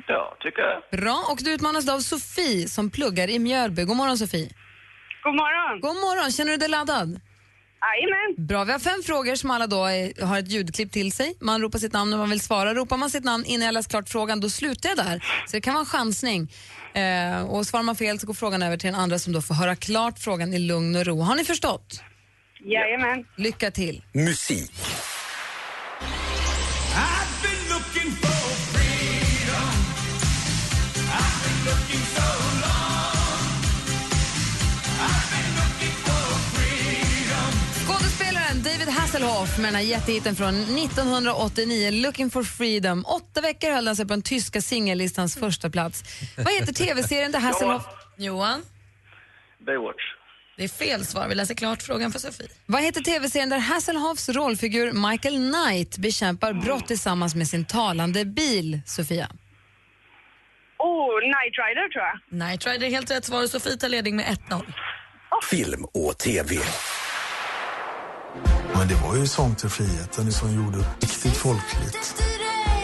Ja, 0.06 0.36
tycker 0.40 0.62
jag. 0.62 1.00
Bra. 1.00 1.24
Och 1.30 1.38
du 1.42 1.52
utmanas 1.54 1.86
då 1.86 1.92
av 1.92 2.00
Sofie 2.00 2.68
som 2.68 2.90
pluggar 2.90 3.30
i 3.30 3.38
Mjölby. 3.38 3.84
God 3.84 3.96
morgon 3.96 4.18
Sofie. 4.18 4.50
God 5.22 5.34
morgon. 5.34 5.80
God 5.80 5.96
morgon. 5.96 6.32
Känner 6.32 6.50
du 6.50 6.56
dig 6.56 6.68
laddad? 6.68 7.20
Jajamän. 7.82 8.46
Bra. 8.46 8.64
Vi 8.64 8.72
har 8.72 8.78
fem 8.78 9.02
frågor 9.06 9.34
som 9.34 9.50
alla 9.50 9.66
då 9.66 9.84
är, 9.84 10.26
har 10.26 10.38
ett 10.38 10.50
ljudklipp 10.50 10.92
till 10.92 11.12
sig. 11.12 11.36
Man 11.40 11.60
ropar 11.60 11.78
sitt 11.78 11.92
namn 11.92 12.10
när 12.10 12.18
man 12.18 12.30
vill 12.30 12.40
svara. 12.40 12.74
Ropar 12.74 12.96
man 12.96 13.10
sitt 13.10 13.24
namn 13.24 13.44
innan 13.44 13.66
jag 13.66 13.72
läst 13.72 13.90
klart 13.90 14.08
frågan, 14.08 14.40
då 14.40 14.50
slutar 14.50 14.88
jag 14.88 14.98
där. 14.98 15.24
Så 15.46 15.56
det 15.56 15.60
kan 15.60 15.74
vara 15.74 15.80
en 15.80 15.86
chansning. 15.86 16.48
Eh, 16.94 17.42
och 17.42 17.66
svarar 17.66 17.82
man 17.82 17.96
fel 17.96 18.18
så 18.20 18.26
går 18.26 18.34
frågan 18.34 18.62
över 18.62 18.76
till 18.76 18.90
den 18.92 19.00
andra 19.00 19.18
som 19.18 19.32
då 19.32 19.42
får 19.42 19.54
höra 19.54 19.76
klart 19.76 20.18
frågan 20.18 20.54
i 20.54 20.58
lugn 20.58 20.96
och 20.96 21.06
ro. 21.06 21.20
Har 21.20 21.34
ni 21.34 21.44
förstått? 21.44 22.02
Jajamän. 22.64 23.24
Lycka 23.36 23.70
till. 23.70 24.02
Musik. 24.12 24.72
I've 26.94 27.42
been 27.42 27.68
looking 27.74 28.10
for 28.22 28.50
freedom. 28.72 29.74
I've 31.18 31.38
been 31.44 31.64
looking 31.64 32.04
so 32.14 32.21
Hasselhoff 39.12 39.58
med 39.58 39.66
den 39.66 39.74
här 39.74 39.82
jättehitten 39.82 40.36
från 40.36 40.54
1989, 40.54 41.90
Looking 41.90 42.30
for 42.30 42.42
freedom. 42.42 43.04
Åtta 43.06 43.40
veckor 43.40 43.70
höll 43.70 43.84
den 43.84 43.96
sig 43.96 44.06
på 44.06 44.12
den 44.12 44.22
tyska 44.22 44.60
singellistans 44.60 45.36
första 45.36 45.70
plats. 45.70 46.04
Vad 46.36 46.54
heter 46.54 46.72
tv-serien 46.72 47.32
där 47.32 47.38
Hasselhoff... 47.38 47.82
Johan? 48.16 48.62
Baywatch. 49.66 50.02
Det 50.56 50.64
är 50.64 50.68
fel 50.68 51.06
svar. 51.06 51.28
Vi 51.28 51.34
läser 51.34 51.54
klart 51.54 51.82
frågan 51.82 52.12
för 52.12 52.18
Sofie. 52.18 52.48
Vad 52.66 52.82
heter 52.82 53.00
tv-serien 53.00 53.48
där 53.48 53.58
Hasselhoffs 53.58 54.28
rollfigur 54.28 55.10
Michael 55.10 55.52
Knight 55.52 55.98
bekämpar 55.98 56.52
brott 56.52 56.86
tillsammans 56.86 57.34
med 57.34 57.48
sin 57.48 57.64
talande 57.64 58.24
bil, 58.24 58.80
Sofia? 58.86 59.30
Oh, 60.78 61.20
Night 61.20 61.54
Rider 61.58 61.88
tror 61.92 62.04
jag. 62.04 62.48
Night 62.48 62.66
Rider 62.66 62.86
är 62.86 62.90
helt 62.90 63.10
rätt 63.10 63.24
svar. 63.24 63.46
Sofie 63.46 63.76
tar 63.76 63.88
ledning 63.88 64.16
med 64.16 64.26
1-0. 64.26 64.62
Film 65.50 65.84
och 65.84 66.18
TV. 66.18 66.56
Men 68.74 68.88
det 68.88 68.94
var 68.94 69.16
ju 69.16 69.26
Sång 69.26 69.54
till 69.54 69.68
friheten 69.68 70.32
som 70.32 70.54
gjorde 70.54 70.78
det 70.78 71.06
riktigt 71.06 71.36
folkligt. 71.36 72.22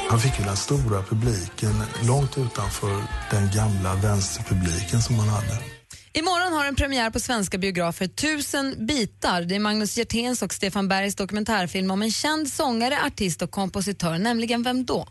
Han 0.08 0.20
fick 0.20 0.38
ju 0.38 0.44
den 0.44 0.56
stora 0.56 1.02
publiken 1.02 1.82
långt 2.06 2.38
utanför 2.38 3.02
den 3.30 3.50
gamla 3.54 3.94
vänsterpubliken 3.94 5.00
som 5.02 5.18
han 5.18 5.28
hade. 5.28 5.58
Imorgon 6.12 6.52
har 6.52 6.64
en 6.64 6.76
premiär 6.76 7.10
på 7.10 7.20
svenska 7.20 7.58
biografer 7.58 8.06
Tusen 8.06 8.86
bitar. 8.86 9.42
Det 9.42 9.54
är 9.54 9.60
Magnus 9.60 9.96
Hjerténs 9.96 10.42
och 10.42 10.54
Stefan 10.54 10.88
Bergs 10.88 11.14
dokumentärfilm 11.16 11.90
om 11.90 12.02
en 12.02 12.10
känd 12.10 12.48
sångare, 12.48 12.98
artist 13.06 13.42
och 13.42 13.50
kompositör. 13.50 14.18
Nämligen 14.18 14.62
vem 14.62 14.84
då? 14.84 15.08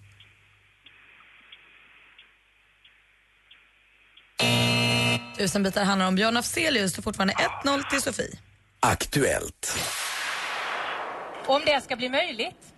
Tusen 5.37 5.63
bitar 5.63 5.83
handlar 5.83 6.07
om 6.07 6.15
Björn 6.15 6.37
Afzelius. 6.37 6.93
Det 6.93 6.99
är 6.99 7.01
fortfarande 7.01 7.33
1-0 7.63 7.89
till 7.89 8.01
Sofie. 8.01 8.39
Aktuellt. 8.79 9.77
Om 11.47 11.61
det 11.65 11.83
ska 11.83 11.95
bli 11.95 12.09
möjligt 12.09 12.73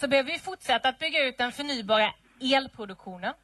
så 0.00 0.08
behöver 0.08 0.32
vi 0.32 0.38
fortsätta 0.38 0.88
att 0.88 0.98
bygga 0.98 1.24
ut 1.24 1.38
den 1.38 1.52
förnybara 1.52 2.12
elproduktionen. 2.40 3.34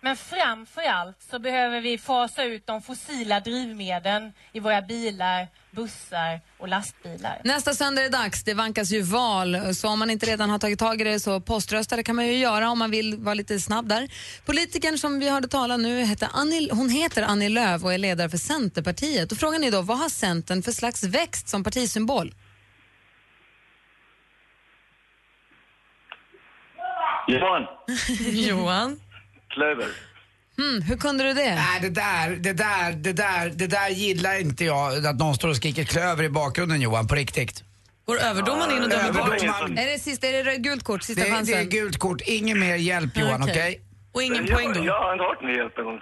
Men 0.00 0.16
framför 0.16 0.82
allt 0.82 1.16
så 1.30 1.38
behöver 1.38 1.80
vi 1.80 1.98
fasa 1.98 2.44
ut 2.44 2.66
de 2.66 2.82
fossila 2.82 3.40
drivmedlen 3.40 4.32
i 4.52 4.60
våra 4.60 4.82
bilar, 4.82 5.48
bussar 5.70 6.40
och 6.58 6.68
lastbilar. 6.68 7.40
Nästa 7.44 7.74
söndag 7.74 8.02
är 8.02 8.10
det 8.10 8.18
dags. 8.18 8.44
Det 8.44 8.54
vankas 8.54 8.90
ju 8.90 9.02
val. 9.02 9.74
Så 9.74 9.88
om 9.88 9.98
man 9.98 10.10
inte 10.10 10.26
redan 10.26 10.50
har 10.50 10.58
tagit 10.58 10.78
tag 10.78 11.00
i 11.00 11.04
det 11.04 11.20
så 11.20 11.40
poströsta. 11.40 11.96
Det 11.96 12.02
kan 12.02 12.16
man 12.16 12.26
ju 12.26 12.36
göra 12.36 12.70
om 12.70 12.78
man 12.78 12.90
vill 12.90 13.16
vara 13.16 13.34
lite 13.34 13.60
snabb 13.60 13.88
där. 13.88 14.08
Politikern 14.44 14.98
som 14.98 15.18
vi 15.18 15.28
hörde 15.28 15.48
tala 15.48 15.76
nu 15.76 16.04
heter 16.04 16.28
Annie, 16.32 16.70
hon 16.72 16.90
heter 16.90 17.22
Annie 17.22 17.48
Lööf 17.48 17.84
och 17.84 17.94
är 17.94 17.98
ledare 17.98 18.30
för 18.30 18.38
Centerpartiet. 18.38 19.32
Och 19.32 19.38
frågan 19.38 19.64
är 19.64 19.70
då, 19.70 19.82
vad 19.82 19.98
har 19.98 20.08
Centern 20.08 20.62
för 20.62 20.72
slags 20.72 21.02
växt 21.02 21.48
som 21.48 21.64
partisymbol? 21.64 22.34
Johan. 27.26 27.66
Johan? 28.32 29.00
Klöver. 29.48 29.86
Hmm, 30.56 30.82
hur 30.82 30.96
kunde 30.96 31.24
du 31.24 31.34
det? 31.34 31.54
Nej, 31.54 31.80
det 31.80 31.90
där, 31.90 32.30
det 32.30 32.52
där, 32.52 32.92
det 32.92 33.12
där, 33.12 33.50
det 33.54 33.66
där 33.66 33.88
gillar 33.88 34.40
inte 34.40 34.64
jag. 34.64 35.06
Att 35.06 35.18
någon 35.18 35.34
står 35.34 35.48
och 35.48 35.56
skriker 35.56 35.84
klöver 35.84 36.24
i 36.24 36.28
bakgrunden 36.28 36.80
Johan, 36.80 37.06
på 37.08 37.14
riktigt. 37.14 37.64
Går 38.06 38.18
överdomaren 38.20 38.76
in 38.76 38.82
och 38.82 38.90
dömer 38.90 39.12
bort? 39.12 39.42
Är 39.78 39.92
det, 39.92 39.98
sista, 39.98 40.26
är 40.26 40.44
det 40.44 40.56
gult 40.56 40.84
kort? 40.84 41.02
Sista 41.02 41.22
Det, 41.22 41.28
det 41.30 41.34
chansen? 41.36 41.58
är 41.58 41.64
gult 41.64 41.98
kort, 41.98 42.20
ingen 42.26 42.60
mer 42.60 42.76
hjälp 42.76 43.16
Johan, 43.16 43.42
okej? 43.42 43.52
Okej. 43.52 43.80
Och 44.12 44.22
ingen 44.22 44.46
jag, 44.46 44.60
Jag 44.60 45.00
har 45.00 45.12
inte 45.12 45.24
hört 45.24 45.42
någon 45.42 45.54
hjälp 45.54 45.78
en 45.78 45.84
gång. 45.84 46.00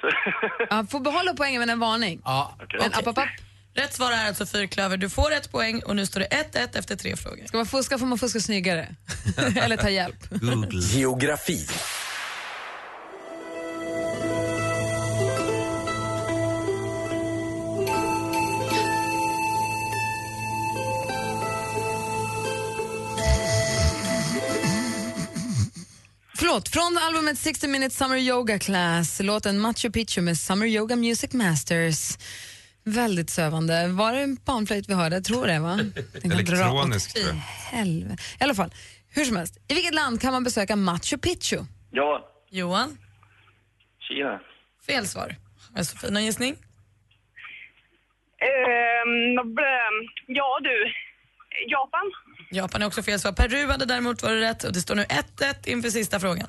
Ja, 0.71 0.87
får 0.91 1.01
behålla 1.01 1.35
poängen 1.37 1.61
men 1.61 1.71
en 1.71 1.79
varning. 1.81 2.21
Ja. 2.25 2.57
Men 2.73 2.93
app, 2.93 3.07
app, 3.07 3.19
app. 3.19 3.29
Rätt 3.77 3.95
svar 3.95 4.13
är 4.13 4.27
alltså 4.29 4.47
fyrklöver. 4.47 4.97
Du 4.97 5.11
får 5.11 5.33
ett 5.33 5.51
poäng 5.51 5.83
och 5.83 5.97
nu 5.97 6.07
står 6.07 6.21
det 6.21 6.29
1-1 6.53 6.79
efter 6.79 6.97
tre 6.97 7.17
frågor. 7.17 7.47
Ska 7.47 7.57
man 7.57 7.67
fuska 7.67 7.99
får 7.99 8.07
man 8.07 8.19
fuska 8.19 8.41
snyggare. 8.41 8.95
Eller 9.57 9.77
ta 9.77 9.91
hjälp. 9.91 10.17
Geografi. 10.73 11.67
Förlåt, 26.39 26.69
från 26.69 26.99
albumet 26.99 27.39
60 27.39 27.69
Minutes 27.69 27.97
Summer 27.99 28.17
Yoga 28.17 28.59
Class, 28.59 29.21
låten 29.21 29.59
Machu 29.61 29.91
Picchu 29.91 30.21
med 30.21 30.39
Summer 30.39 30.67
Yoga 30.67 30.97
Music 30.97 31.33
Masters. 31.33 32.19
Väldigt 32.85 33.31
sövande. 33.31 33.89
Var 33.89 34.13
det 34.13 34.19
en 34.21 34.37
panflöjt 34.37 34.89
vi 34.89 34.95
hörde? 34.95 35.17
Jag 35.17 35.25
tror 35.25 35.47
det, 35.47 35.59
va? 35.59 35.79
Elektronisk, 36.25 37.15
tror 37.15 37.27
jag. 37.27 37.35
helvete. 37.79 38.23
I 38.41 38.45
alla 38.45 38.55
fall, 38.55 38.75
hur 39.11 39.25
som 39.25 39.37
helst. 39.37 39.59
I 39.69 39.75
vilket 39.75 39.95
land 39.95 40.21
kan 40.21 40.33
man 40.33 40.45
besöka 40.45 40.77
Machu 40.77 41.19
Picchu? 41.19 41.65
Johan. 41.93 42.21
Johan? 42.51 42.99
Kina. 44.09 44.41
Fel 44.87 45.07
svar. 45.07 45.37
Har 45.75 45.83
Sofie 45.83 46.11
någon 46.11 46.25
gissning? 46.25 46.57
Ehm, 48.41 49.55
blä- 49.55 50.09
ja 50.27 50.59
du, 50.63 50.93
Japan. 51.71 52.13
Japan 52.51 52.83
är 52.83 52.87
också 52.87 53.03
fel 53.03 53.21
svar. 53.21 53.33
Peru 53.33 53.67
hade 53.71 53.85
däremot 53.85 54.23
varit 54.23 54.43
rätt 54.43 54.65
och 54.65 54.73
det 54.73 54.81
står 54.81 54.95
nu 54.95 55.03
1-1 55.05 55.69
inför 55.69 55.91
sista 55.91 56.21
frågan. 56.21 56.49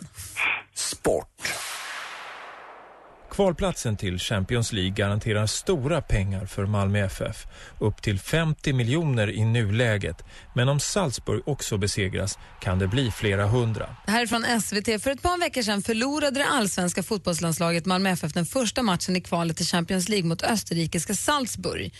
Kvalplatsen 3.35 3.97
till 3.97 4.19
Champions 4.19 4.73
League 4.73 4.91
garanterar 4.91 5.45
stora 5.45 6.01
pengar 6.01 6.45
för 6.45 6.65
Malmö 6.65 6.99
FF. 6.99 7.45
Upp 7.79 8.01
till 8.01 8.19
50 8.19 8.73
miljoner 8.73 9.31
i 9.31 9.45
nuläget. 9.45 10.23
Men 10.53 10.69
om 10.69 10.79
Salzburg 10.79 11.41
också 11.45 11.77
besegras 11.77 12.39
kan 12.59 12.79
det 12.79 12.87
bli 12.87 13.11
flera 13.11 13.45
hundra. 13.45 13.95
Det 14.05 14.11
här 14.11 14.21
är 14.21 14.27
från 14.27 14.61
SVT. 14.61 15.03
För 15.03 15.11
ett 15.11 15.21
par 15.21 15.39
veckor 15.39 15.61
sedan 15.61 15.81
förlorade 15.81 16.39
det 16.39 16.45
allsvenska 16.45 17.03
fotbollslandslaget 17.03 17.85
Malmö 17.85 18.09
FF 18.09 18.33
den 18.33 18.45
första 18.45 18.81
matchen 18.81 19.15
i 19.15 19.21
kvalet 19.21 19.57
till 19.57 19.65
Champions 19.65 20.09
League 20.09 20.27
mot 20.27 20.43
österrikiska 20.43 21.13
Salzburg. 21.13 21.93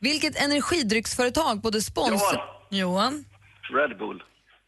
Vilket 0.00 0.42
energidrycksföretag 0.42 1.60
både 1.60 1.82
sponsor... 1.82 2.40
Johan? 2.70 3.24
Red 3.72 3.98
Bull. 3.98 4.22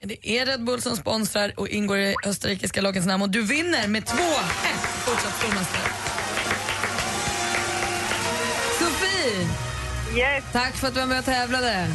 Det 0.05 0.29
är 0.39 0.47
Red 0.47 0.65
Bull 0.65 0.81
som 0.81 0.97
sponsrar 0.97 1.53
och 1.57 1.69
ingår 1.69 1.99
i 1.99 2.15
österrikiska 2.27 2.81
lagens 2.81 3.07
namn 3.07 3.23
och 3.23 3.31
du 3.31 3.43
vinner 3.43 3.89
med 3.89 4.03
2-1. 4.03 4.17
Fortsatt 5.05 5.35
stormästare. 5.35 5.96
Yes. 10.17 10.45
Tack 10.53 10.77
för 10.77 10.89
att 10.89 10.95
du 10.95 11.01
var 11.01 11.07
med 11.07 11.19
och 11.19 11.25
tävlade. 11.25 11.87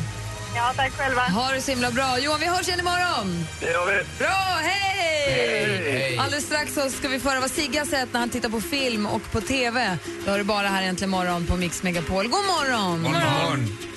Ja, 0.55 0.73
tack 0.75 0.91
själva. 0.91 1.21
Ha 1.21 1.51
det 1.51 1.61
så 1.61 1.71
himla 1.71 1.91
bra. 1.91 2.19
Johan, 2.19 2.39
vi 2.39 2.45
hörs 2.45 2.67
igen 2.67 2.79
imorgon. 2.79 3.45
Det 3.59 3.65
gör 3.71 3.85
vi. 3.85 4.03
Bra, 4.19 4.59
hej! 4.61 4.91
Hej. 5.33 6.17
Alldeles 6.17 6.45
strax 6.45 6.73
så 6.73 6.89
ska 6.89 7.07
vi 7.07 7.19
få 7.19 7.29
höra 7.29 7.39
vad 7.39 7.51
Sigge 7.51 7.79
har 7.79 7.85
sett 7.85 8.13
när 8.13 8.19
han 8.19 8.29
tittar 8.29 8.49
på 8.49 8.61
film 8.61 9.05
och 9.05 9.31
på 9.31 9.41
TV. 9.41 9.97
Det 10.25 10.31
har 10.31 10.37
du 10.37 10.43
bara 10.43 10.67
här 10.67 10.83
äntligen 10.83 11.09
morgon 11.09 11.45
på 11.45 11.55
Mix 11.55 11.83
Megapol. 11.83 12.27
God 12.27 12.45
morgon! 12.45 13.03
God 13.03 13.11
morgon. 13.11 13.21
Klockan 13.21 13.90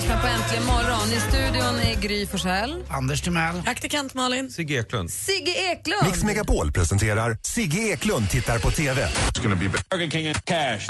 lyssnar 0.00 0.20
på 0.20 0.26
Äntligen 0.26 0.64
morgon. 0.64 1.08
I 1.12 1.20
studion 1.20 1.78
är 1.78 2.00
Gry 2.00 2.26
Forssell. 2.26 2.84
Anders 2.88 3.20
Timell. 3.20 3.62
Praktikant 3.62 4.14
Malin. 4.14 4.50
Sigge 4.50 4.74
Eklund. 4.74 5.10
Sigge 5.10 5.50
Eklund. 5.50 6.04
Mix 6.04 6.24
Megapol 6.24 6.72
presenterar 6.72 7.38
Sigge 7.42 7.78
Eklund 7.78 8.30
tittar 8.30 8.58
på 8.58 8.70
TV. 8.70 9.08
Burger 9.90 10.10
King 10.10 10.26
and 10.26 10.44
cash. 10.44 10.88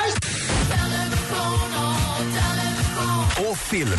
Och 3.51 3.59
film. 3.59 3.91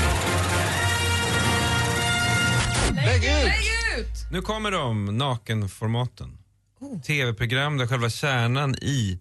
Lägg 3.06 3.24
ut! 3.24 4.08
Nu 4.32 4.42
kommer 4.42 4.72
de, 4.72 5.18
nakenformaten. 5.18 6.38
Tv-program 7.08 7.78
där 7.78 7.88
själva 7.88 8.10
kärnan 8.10 8.76
i 8.76 9.20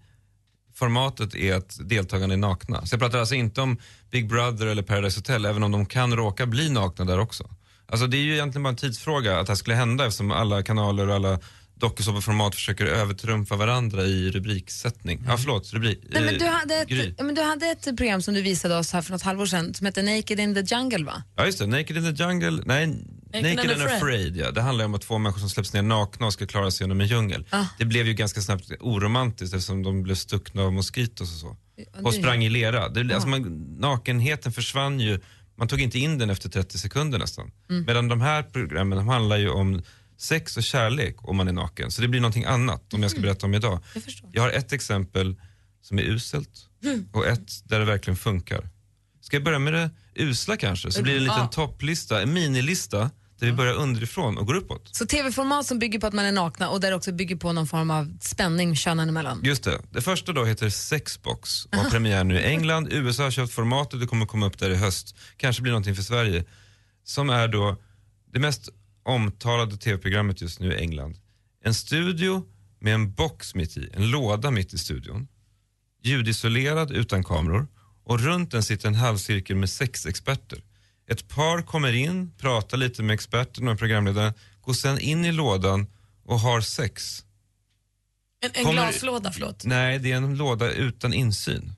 formatet 0.80 1.34
är 1.34 1.54
att 1.54 1.78
deltagarna 1.88 2.34
är 2.34 2.38
nakna. 2.38 2.86
Så 2.86 2.94
jag 2.94 3.00
pratar 3.00 3.18
alltså 3.18 3.34
inte 3.34 3.60
om 3.60 3.78
Big 4.10 4.28
Brother 4.28 4.66
eller 4.66 4.82
Paradise 4.82 5.18
Hotel, 5.18 5.44
även 5.44 5.62
om 5.62 5.72
de 5.72 5.86
kan 5.86 6.16
råka 6.16 6.46
bli 6.46 6.70
nakna 6.70 7.04
där 7.04 7.18
också. 7.18 7.44
Alltså 7.86 8.06
det 8.06 8.16
är 8.16 8.22
ju 8.22 8.32
egentligen 8.32 8.62
bara 8.62 8.68
en 8.68 8.76
tidsfråga 8.76 9.38
att 9.38 9.46
det 9.46 9.50
här 9.50 9.56
skulle 9.56 9.76
hända 9.76 10.06
eftersom 10.06 10.30
alla 10.30 10.62
kanaler 10.62 11.08
och 11.08 11.14
alla 11.14 11.38
dokusåpaformat 11.74 12.54
försöker 12.54 12.86
övertrumfa 12.86 13.56
varandra 13.56 14.02
i 14.02 14.30
rubriksättning. 14.30 15.22
Ja, 15.26 15.36
förlåt, 15.36 15.72
rubrik. 15.72 16.00
Nej, 16.10 16.22
men 16.22 16.38
du, 16.38 16.44
hade 16.46 16.84
Gry. 16.88 17.08
ett, 17.08 17.20
men 17.26 17.34
du 17.34 17.42
hade 17.42 17.66
ett 17.66 17.84
program 17.84 18.22
som 18.22 18.34
du 18.34 18.42
visade 18.42 18.78
oss 18.78 18.92
här 18.92 19.02
för 19.02 19.12
något 19.12 19.22
halvår 19.22 19.46
sedan 19.46 19.74
som 19.74 19.86
hette 19.86 20.02
Naked 20.02 20.40
in 20.40 20.54
the 20.54 20.74
Jungle, 20.74 21.04
va? 21.04 21.22
Ja 21.36 21.46
just 21.46 21.58
det, 21.58 21.66
Naked 21.66 21.96
in 21.96 22.16
the 22.16 22.24
Jungle, 22.24 22.62
nej, 22.66 23.04
Naked, 23.32 23.58
and 23.60 23.70
and 23.70 23.82
Afraid. 23.82 23.96
afraid. 23.96 24.36
ja. 24.36 24.50
Det 24.50 24.60
handlar 24.60 24.84
om 24.84 24.94
att 24.94 25.02
två 25.02 25.18
människor 25.18 25.40
som 25.40 25.50
släpps 25.50 25.72
ner 25.72 25.82
nakna 25.82 26.26
och 26.26 26.32
ska 26.32 26.46
klara 26.46 26.70
sig 26.70 26.84
genom 26.84 27.00
en 27.00 27.06
djungel. 27.06 27.46
Ah. 27.50 27.64
Det 27.78 27.84
blev 27.84 28.06
ju 28.06 28.14
ganska 28.14 28.40
snabbt 28.40 28.70
oromantiskt 28.80 29.54
eftersom 29.54 29.82
de 29.82 30.02
blev 30.02 30.14
stuckna 30.14 30.62
av 30.62 30.72
moskitos 30.72 31.32
och 31.32 31.38
så. 31.38 31.56
Och 32.02 32.14
sprang 32.14 32.44
i 32.44 32.48
lera. 32.48 32.88
Det, 32.88 33.14
alltså 33.14 33.28
man, 33.28 33.42
nakenheten 33.78 34.52
försvann 34.52 35.00
ju, 35.00 35.20
man 35.56 35.68
tog 35.68 35.80
inte 35.80 35.98
in 35.98 36.18
den 36.18 36.30
efter 36.30 36.48
30 36.48 36.78
sekunder 36.78 37.18
nästan. 37.18 37.50
Mm. 37.70 37.84
Medan 37.84 38.08
de 38.08 38.20
här 38.20 38.42
programmen 38.42 38.98
de 38.98 39.08
handlar 39.08 39.36
ju 39.36 39.50
om 39.50 39.82
sex 40.18 40.56
och 40.56 40.62
kärlek 40.62 41.16
om 41.18 41.36
man 41.36 41.48
är 41.48 41.52
naken. 41.52 41.90
Så 41.90 42.02
det 42.02 42.08
blir 42.08 42.20
någonting 42.20 42.44
annat 42.44 42.94
om 42.94 43.02
jag 43.02 43.10
ska 43.10 43.20
berätta 43.20 43.46
om 43.46 43.54
idag. 43.54 43.80
Jag, 44.32 44.42
har 44.42 44.50
ett 44.50 44.72
exempel 44.72 45.36
som 45.82 45.98
är 45.98 46.02
uselt 46.02 46.68
och 47.12 47.26
ett 47.26 47.68
där 47.68 47.78
det 47.78 47.84
verkligen 47.84 48.16
funkar. 48.16 48.68
Ska 49.20 49.36
jag 49.36 49.44
börja 49.44 49.58
med 49.58 49.72
det 49.72 49.90
usla 50.14 50.56
kanske? 50.56 50.90
Så 50.92 51.02
blir 51.02 51.12
det 51.12 51.18
en 51.18 51.24
liten 51.24 51.50
topplista, 51.50 52.22
en 52.22 52.32
minilista 52.32 53.10
där 53.40 53.46
vi 53.46 53.52
börjar 53.52 53.74
underifrån 53.74 54.38
och 54.38 54.46
går 54.46 54.54
uppåt. 54.54 54.96
Så 54.96 55.06
tv-format 55.06 55.66
som 55.66 55.78
bygger 55.78 55.98
på 55.98 56.06
att 56.06 56.12
man 56.12 56.24
är 56.24 56.32
nakna 56.32 56.68
och 56.70 56.80
där 56.80 56.94
också 56.94 57.12
bygger 57.12 57.36
på 57.36 57.52
någon 57.52 57.66
form 57.66 57.90
av 57.90 58.18
spänning 58.20 58.76
könen 58.76 59.08
emellan. 59.08 59.40
Just 59.44 59.64
det. 59.64 59.80
Det 59.90 60.00
första 60.00 60.32
då 60.32 60.44
heter 60.44 60.70
Sexbox 60.70 61.64
och 61.66 61.76
har 61.76 61.90
premiär 61.90 62.24
nu 62.24 62.34
i 62.34 62.42
England. 62.44 62.88
USA 62.90 63.22
har 63.22 63.30
köpt 63.30 63.52
formatet, 63.52 64.00
det 64.00 64.06
kommer 64.06 64.26
komma 64.26 64.46
upp 64.46 64.58
där 64.58 64.70
i 64.70 64.76
höst. 64.76 65.16
Kanske 65.36 65.62
blir 65.62 65.72
någonting 65.72 65.94
för 65.94 66.02
Sverige. 66.02 66.44
Som 67.04 67.30
är 67.30 67.48
då 67.48 67.76
det 68.32 68.38
mest 68.38 68.68
omtalade 69.02 69.76
tv-programmet 69.76 70.42
just 70.42 70.60
nu 70.60 70.72
i 70.72 70.76
England. 70.76 71.16
En 71.64 71.74
studio 71.74 72.44
med 72.80 72.94
en 72.94 73.12
box 73.12 73.54
mitt 73.54 73.76
i, 73.76 73.90
en 73.92 74.10
låda 74.10 74.50
mitt 74.50 74.74
i 74.74 74.78
studion. 74.78 75.28
Ljudisolerad 76.02 76.90
utan 76.90 77.24
kameror 77.24 77.66
och 78.04 78.20
runt 78.20 78.50
den 78.50 78.62
sitter 78.62 78.88
en 78.88 78.94
halvcirkel 78.94 79.56
med 79.56 79.70
sex 79.70 80.06
experter. 80.06 80.62
Ett 81.10 81.28
par 81.28 81.62
kommer 81.62 81.92
in, 81.92 82.32
pratar 82.38 82.76
lite 82.76 83.02
med 83.02 83.14
experten 83.14 83.68
och 83.68 83.78
programledaren, 83.78 84.32
går 84.60 84.72
sen 84.72 84.98
in 84.98 85.24
i 85.24 85.32
lådan 85.32 85.86
och 86.24 86.40
har 86.40 86.60
sex. 86.60 87.24
En, 88.44 88.50
en 88.54 88.64
Kommer- 88.64 88.82
glaslåda, 88.82 89.32
förlåt. 89.32 89.64
Nej, 89.64 89.98
det 89.98 90.12
är 90.12 90.16
en 90.16 90.36
låda 90.36 90.70
utan 90.70 91.12
insyn. 91.14 91.72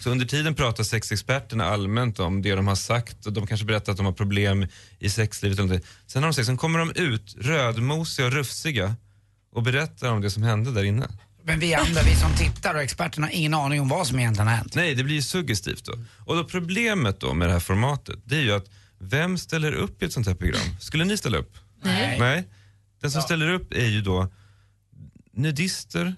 Så 0.00 0.10
under 0.10 0.26
tiden 0.26 0.54
pratar 0.54 0.84
sexexperterna 0.84 1.64
allmänt 1.64 2.18
om 2.20 2.42
det 2.42 2.54
de 2.54 2.68
har 2.68 2.74
sagt 2.74 3.26
och 3.26 3.32
de 3.32 3.46
kanske 3.46 3.66
berättar 3.66 3.92
att 3.92 3.96
de 3.96 4.06
har 4.06 4.12
problem 4.12 4.66
i 4.98 5.10
sexlivet. 5.10 5.58
Eller. 5.58 5.80
Sen 6.06 6.22
har 6.22 6.30
de 6.30 6.34
sex, 6.34 6.46
sen 6.46 6.56
kommer 6.56 6.78
de 6.78 6.92
ut 6.94 7.34
rödmosiga 7.38 8.26
och 8.26 8.32
rufsiga 8.32 8.96
och 9.52 9.62
berättar 9.62 10.12
om 10.12 10.20
det 10.20 10.30
som 10.30 10.42
hände 10.42 10.70
där 10.72 10.84
inne. 10.84 11.08
Men 11.48 11.58
vi 11.60 11.74
andra, 11.74 12.02
vi 12.02 12.14
som 12.14 12.34
tittar 12.36 12.74
och 12.74 12.82
experterna 12.82 13.26
har 13.26 13.34
ingen 13.34 13.54
aning 13.54 13.80
om 13.80 13.88
vad 13.88 14.06
som 14.06 14.18
egentligen 14.18 14.48
har 14.48 14.54
hänt. 14.54 14.74
Nej, 14.74 14.94
det 14.94 15.04
blir 15.04 15.14
ju 15.14 15.22
suggestivt 15.22 15.84
då. 15.84 15.92
Och 16.26 16.36
då 16.36 16.44
problemet 16.44 17.20
då 17.20 17.34
med 17.34 17.48
det 17.48 17.52
här 17.52 17.60
formatet, 17.60 18.18
det 18.24 18.36
är 18.36 18.40
ju 18.40 18.52
att 18.52 18.66
vem 18.98 19.38
ställer 19.38 19.72
upp 19.72 20.02
i 20.02 20.06
ett 20.06 20.12
sånt 20.12 20.26
här 20.26 20.34
program? 20.34 20.60
Skulle 20.80 21.04
ni 21.04 21.16
ställa 21.16 21.38
upp? 21.38 21.58
Nej. 21.82 22.18
Nej. 22.18 22.48
Den 23.00 23.10
som 23.10 23.22
ställer 23.22 23.50
upp 23.50 23.72
är 23.74 23.86
ju 23.86 24.00
då 24.00 24.28
nudister 25.32 26.16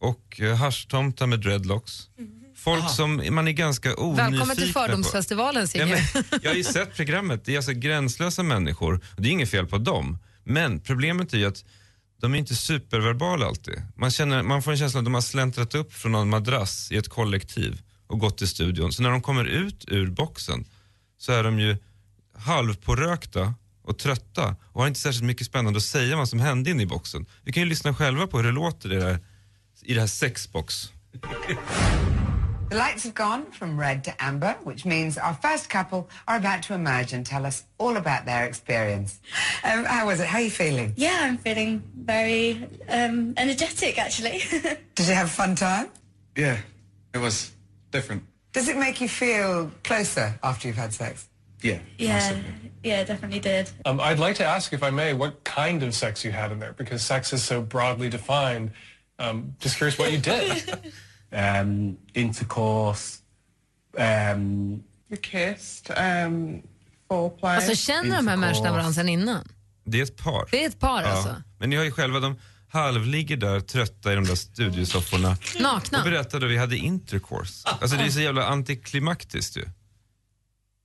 och 0.00 0.40
eh, 0.40 0.56
haschtomtar 0.56 1.26
med 1.26 1.40
dreadlocks. 1.40 2.08
Folk 2.56 2.90
som 2.90 3.22
man 3.30 3.48
är 3.48 3.52
ganska 3.52 3.96
onyfikna 3.96 4.30
Välkommen 4.30 4.56
till. 4.56 4.72
Fördomsfestivalen, 4.72 5.62
Ja, 5.62 5.66
Sigge. 5.66 6.04
men, 6.14 6.24
jag 6.42 6.50
har 6.50 6.56
ju 6.56 6.64
sett 6.64 6.94
programmet, 6.94 7.44
det 7.44 7.52
är 7.52 7.56
alltså 7.56 7.72
gränslösa 7.72 8.42
människor 8.42 9.00
och 9.16 9.22
det 9.22 9.28
är 9.28 9.32
inget 9.32 9.50
fel 9.50 9.66
på 9.66 9.78
dem. 9.78 10.18
Men 10.44 10.80
problemet 10.80 11.32
är 11.32 11.38
ju 11.38 11.46
att 11.46 11.64
de 12.20 12.34
är 12.34 12.38
inte 12.38 12.54
superverbala 12.54 13.46
alltid. 13.46 13.82
Man, 13.96 14.10
känner, 14.10 14.42
man 14.42 14.62
får 14.62 14.70
en 14.70 14.78
känsla 14.78 14.98
av 14.98 15.00
att 15.00 15.04
de 15.04 15.14
har 15.14 15.20
släntrat 15.20 15.74
upp 15.74 15.92
från 15.92 16.12
någon 16.12 16.28
madrass 16.28 16.92
i 16.92 16.96
ett 16.96 17.08
kollektiv 17.08 17.80
och 18.06 18.18
gått 18.18 18.38
till 18.38 18.48
studion. 18.48 18.92
Så 18.92 19.02
när 19.02 19.10
de 19.10 19.22
kommer 19.22 19.44
ut 19.44 19.84
ur 19.88 20.10
boxen 20.10 20.64
så 21.18 21.32
är 21.32 21.42
de 21.42 21.60
ju 21.60 21.76
halvpårökta 22.34 23.54
och 23.82 23.98
trötta 23.98 24.56
och 24.72 24.80
har 24.80 24.88
inte 24.88 25.00
särskilt 25.00 25.24
mycket 25.24 25.46
spännande 25.46 25.76
att 25.76 25.82
säga 25.82 26.14
om 26.14 26.18
vad 26.18 26.28
som 26.28 26.40
hände 26.40 26.70
inne 26.70 26.82
i 26.82 26.86
boxen. 26.86 27.26
Vi 27.44 27.52
kan 27.52 27.62
ju 27.62 27.68
lyssna 27.68 27.94
själva 27.94 28.26
på 28.26 28.36
hur 28.36 28.44
det 28.44 28.52
låter 28.52 28.92
i 28.92 28.96
det 28.96 29.04
här, 29.04 29.18
i 29.82 29.94
det 29.94 30.00
här 30.00 30.06
sexbox. 30.06 30.92
The 32.70 32.76
lights 32.76 33.02
have 33.02 33.14
gone 33.14 33.46
from 33.50 33.80
red 33.80 34.04
to 34.04 34.22
amber, 34.22 34.56
which 34.62 34.86
means 34.86 35.18
our 35.18 35.34
first 35.34 35.68
couple 35.68 36.08
are 36.28 36.36
about 36.36 36.62
to 36.62 36.74
emerge 36.74 37.12
and 37.12 37.26
tell 37.26 37.44
us 37.44 37.64
all 37.78 37.96
about 37.96 38.26
their 38.26 38.46
experience. 38.46 39.18
Um, 39.64 39.84
how 39.84 40.06
was 40.06 40.20
it? 40.20 40.28
How 40.28 40.38
are 40.38 40.42
you 40.42 40.50
feeling? 40.50 40.92
Yeah, 40.94 41.18
I'm 41.20 41.36
feeling 41.36 41.82
very 41.96 42.68
um, 42.88 43.34
energetic 43.36 43.98
actually. 43.98 44.40
Did 44.94 45.08
you 45.08 45.14
have 45.14 45.26
a 45.26 45.30
fun 45.30 45.56
time? 45.56 45.88
Yeah, 46.36 46.58
it 47.12 47.18
was 47.18 47.50
different. 47.90 48.22
Does 48.52 48.68
it 48.68 48.76
make 48.76 49.00
you 49.00 49.08
feel 49.08 49.72
closer 49.82 50.38
after 50.40 50.68
you've 50.68 50.76
had 50.76 50.92
sex? 50.92 51.28
Yeah. 51.62 51.80
yeah, 51.98 52.40
yeah, 52.84 53.02
definitely 53.02 53.40
did. 53.40 53.68
Um, 53.84 54.00
I'd 54.00 54.20
like 54.20 54.36
to 54.36 54.44
ask, 54.44 54.72
if 54.72 54.82
I 54.82 54.90
may, 54.90 55.12
what 55.12 55.42
kind 55.42 55.82
of 55.82 55.92
sex 55.92 56.24
you 56.24 56.30
had 56.30 56.52
in 56.52 56.60
there, 56.60 56.72
because 56.72 57.02
sex 57.02 57.32
is 57.32 57.42
so 57.42 57.60
broadly 57.60 58.08
defined. 58.08 58.70
Um, 59.18 59.56
just 59.58 59.76
curious 59.76 59.98
what 59.98 60.12
you 60.12 60.18
did. 60.18 60.92
um, 61.32 61.96
intercourse, 62.14 63.18
um, 64.34 64.82
We 65.10 65.16
kissed, 65.16 65.90
um, 66.26 66.62
foreplay. 67.08 67.56
Alltså 67.56 67.74
känner 67.74 68.16
de 68.16 68.28
här 68.28 68.36
människorna 68.36 68.70
varandra 68.70 68.92
sedan 68.92 69.08
innan? 69.08 69.48
Det 69.84 69.98
är 69.98 70.02
ett 70.02 70.16
par. 70.16 70.48
Det 70.50 70.64
är 70.64 70.68
ett 70.68 70.78
par 70.78 71.02
alltså? 71.02 71.42
Men 71.58 71.70
ni 71.70 71.76
har 71.76 71.84
ju 71.84 71.90
själva, 71.90 72.20
de 72.20 72.36
halvligger 72.68 73.36
där 73.36 73.60
trötta 73.60 74.12
i 74.12 74.14
de 74.14 74.24
där 74.24 74.34
studiosofforna. 74.34 75.36
Nakna? 75.60 75.98
Och 75.98 76.04
berättade 76.04 76.46
att 76.46 76.52
vi 76.52 76.58
hade 76.58 76.76
intercourse. 76.76 77.68
Alltså 77.68 77.96
det 77.96 78.02
är 78.02 78.10
så 78.10 78.20
jävla 78.20 78.46
antiklimaktiskt 78.46 79.56
ju. 79.56 79.64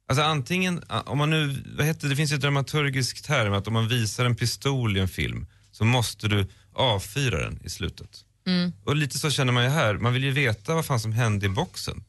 Alltså 0.10 0.24
antingen, 0.24 0.84
om 1.06 1.18
man 1.18 1.30
nu, 1.30 1.64
vad 1.78 1.86
heter 1.86 2.02
det, 2.02 2.10
det 2.10 2.16
finns 2.16 2.32
ju 2.32 2.36
ett 2.36 2.42
dramaturgisk 2.42 3.24
term 3.24 3.54
att 3.54 3.68
om 3.68 3.74
man 3.74 3.88
visar 3.88 4.26
en 4.26 4.36
pistol 4.36 4.98
i 4.98 5.00
en 5.00 5.08
film 5.08 5.48
så 5.72 5.86
måste 5.86 6.28
du 6.28 6.48
avfyra 6.74 7.40
den 7.40 7.60
i 7.64 7.70
slutet. 7.70 8.26
Mm. 8.48 8.74
Och 8.84 8.96
lite 8.96 9.20
så 9.20 9.30
känner 9.30 9.54
man 9.54 9.64
ju 9.64 9.70
här, 9.70 9.94
man 9.98 10.14
vill 10.14 10.24
ju 10.24 10.32
veta 10.32 10.76
vad 10.76 10.86
fan 10.86 11.00
som 11.00 11.12
hände 11.14 11.46
i 11.46 11.50
boxen. 11.50 12.04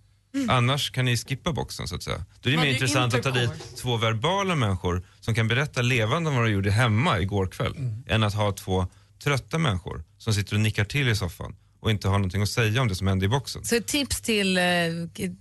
Annars 0.48 0.90
kan 0.90 1.04
ni 1.04 1.16
skippa 1.16 1.52
boxen 1.52 1.88
så 1.88 1.94
att 1.94 2.02
säga. 2.02 2.24
Då 2.40 2.50
är 2.50 2.52
det 2.52 2.60
mer 2.60 2.72
intressant 2.72 3.14
att 3.14 3.22
ta 3.22 3.30
dit 3.30 3.76
två 3.76 3.96
verbala 3.96 4.54
människor 4.54 5.02
som 5.20 5.34
kan 5.34 5.48
berätta 5.48 5.82
levande 5.82 6.30
om 6.30 6.36
vad 6.36 6.44
de 6.44 6.52
gjorde 6.52 6.70
hemma 6.70 7.20
igår 7.20 7.46
kväll. 7.46 7.74
Än 8.06 8.22
att 8.22 8.34
ha 8.34 8.52
två 8.52 8.86
trötta 9.24 9.58
människor 9.58 10.04
som 10.18 10.34
sitter 10.34 10.54
och 10.54 10.60
nickar 10.60 10.84
till 10.84 11.08
i 11.08 11.16
soffan 11.16 11.56
och 11.80 11.90
inte 11.90 12.08
har 12.08 12.18
någonting 12.18 12.42
att 12.42 12.48
säga 12.48 12.80
om 12.82 12.88
det 12.88 12.94
som 12.94 13.06
hände 13.06 13.26
i 13.26 13.28
boxen. 13.28 13.64
Så 13.64 13.76
ett 13.76 13.86
tips 13.86 14.20
till 14.20 14.58
eh, 14.58 14.62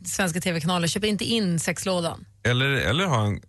svenska 0.05 0.41
tv-kanaler, 0.41 0.87
köp 0.87 1.03
inte 1.03 1.25
in 1.25 1.59
sexlådan. 1.59 2.25
Eller, 2.43 2.65
eller 2.65 3.05
ha 3.05 3.25
en, 3.25 3.41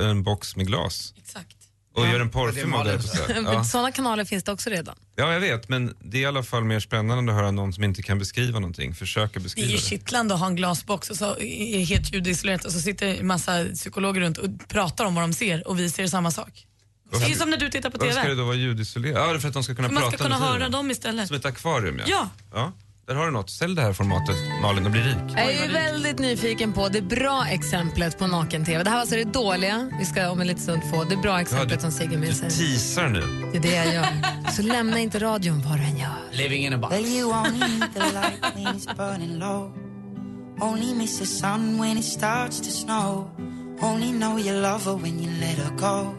en 0.00 0.22
box 0.22 0.56
med 0.56 0.66
glas. 0.66 1.14
Exakt. 1.16 1.56
Och 1.94 2.06
gör 2.06 2.20
en 2.20 2.30
porrfilm 2.30 2.74
av 2.74 2.84
det. 2.84 3.00
Ja. 3.44 3.64
Sådana 3.64 3.92
kanaler 3.92 4.24
finns 4.24 4.44
det 4.44 4.52
också 4.52 4.70
redan. 4.70 4.96
ja, 5.16 5.32
jag 5.32 5.40
vet, 5.40 5.68
men 5.68 5.96
det 6.00 6.16
är 6.18 6.22
i 6.22 6.26
alla 6.26 6.42
fall 6.42 6.64
mer 6.64 6.80
spännande 6.80 7.32
att 7.32 7.38
höra 7.38 7.50
någon 7.50 7.72
som 7.72 7.84
inte 7.84 8.02
kan 8.02 8.18
beskriva 8.18 8.58
någonting, 8.58 8.94
försöka 8.94 9.32
Det 9.32 9.38
är 9.38 9.42
beskriva 9.42 9.68
ju 9.68 9.76
det. 9.76 9.82
kittlande 9.82 10.34
att 10.34 10.40
ha 10.40 10.46
en 10.46 10.56
glasbox 10.56 11.10
och 11.10 11.16
så 11.16 11.36
är 11.40 11.84
helt 11.84 12.12
ljudisolerat 12.14 12.64
och 12.64 12.72
så 12.72 12.80
sitter 12.80 13.06
en 13.06 13.26
massa 13.26 13.64
psykologer 13.74 14.20
runt 14.20 14.38
och 14.38 14.68
pratar 14.68 15.04
om 15.04 15.14
vad 15.14 15.24
de 15.24 15.32
ser 15.32 15.68
och 15.68 15.78
vi 15.78 15.90
ser 15.90 16.06
samma 16.06 16.30
sak. 16.30 16.66
Det 17.10 17.24
är 17.32 17.34
som 17.34 17.50
när 17.50 17.56
du 17.56 17.70
tittar 17.70 17.90
på 17.90 17.98
Varför 17.98 18.12
ska 18.12 18.20
det 18.22 18.26
TV. 18.28 18.40
då 18.40 18.44
vara 18.46 18.56
ljudisolerat? 18.56 19.18
Ja, 19.20 19.26
det 19.32 19.34
är 19.34 19.38
för 19.38 19.48
att 19.48 19.54
de 19.54 19.64
ska 19.64 19.74
kunna 19.74 19.88
Man 19.88 20.02
prata 20.02 20.16
ska 20.16 20.24
kunna 20.24 20.38
höra 20.38 20.68
dem 20.68 20.90
istället. 20.90 21.26
Som 21.28 21.36
ett 21.36 21.44
akvarium, 21.44 21.98
ja. 21.98 22.04
Ja. 22.08 22.28
ja. 22.54 22.72
Där 23.06 23.14
har 23.14 23.26
du 23.26 23.32
något. 23.32 23.50
Sälj 23.50 23.74
det 23.74 23.82
här 23.82 23.92
formatet, 23.92 24.36
Malin, 24.62 24.84
och 24.84 24.90
bli 24.90 25.00
rik. 25.00 25.16
Jag 25.28 25.44
är 25.44 25.66
ju 25.66 25.72
väldigt 25.72 26.18
nyfiken 26.18 26.72
på 26.72 26.88
det 26.88 27.02
bra 27.02 27.46
exemplet 27.50 28.18
på 28.18 28.26
naken-tv. 28.26 28.84
Det 28.84 28.90
här 28.90 28.96
var 28.96 29.00
alltså 29.00 29.16
det 29.16 29.24
dåliga. 29.24 29.90
Vi 29.98 30.04
ska 30.04 30.30
om 30.30 30.40
en 30.40 30.46
liten 30.46 30.62
stund 30.62 30.82
få 30.90 31.04
det 31.04 31.16
bra 31.16 31.40
exemplet 31.40 31.80
som 31.80 31.90
Sigge 31.90 32.18
med 32.18 32.36
sig. 32.36 32.50
Teasar 32.50 33.08
nu. 33.08 33.50
Det 33.52 33.58
är 33.58 33.62
det 33.62 33.74
jag 33.74 33.94
gör. 33.94 34.06
Så 34.52 34.62
lämna 34.62 34.98
inte 34.98 35.18
radion 35.18 35.62
vad 35.68 35.78
du 35.78 35.82
än 35.82 35.98
gör. 35.98 36.16
Living 36.32 36.66
in 36.66 36.72
a 36.72 36.78
box. 36.78 36.94
Well, 36.94 37.06
you 37.06 37.32
only 37.32 37.58
need 37.58 37.94
the 37.94 38.00
light 38.00 38.54
when 38.54 38.66
it's 38.66 38.96
burning 38.96 39.38
low. 39.38 39.72
Only 40.60 40.94
miss 40.94 41.18
the 41.18 41.26
sun 41.26 41.80
when 41.80 41.98
it 41.98 42.04
starts 42.04 42.60
to 42.60 42.70
snow. 42.70 43.30
Only 43.80 44.12
know 44.12 44.38
you 44.38 44.60
love 44.62 44.84
her 44.84 44.96
when 44.96 45.20
you 45.20 45.30
let 45.40 45.58
her 45.58 45.76
go. 45.76 46.14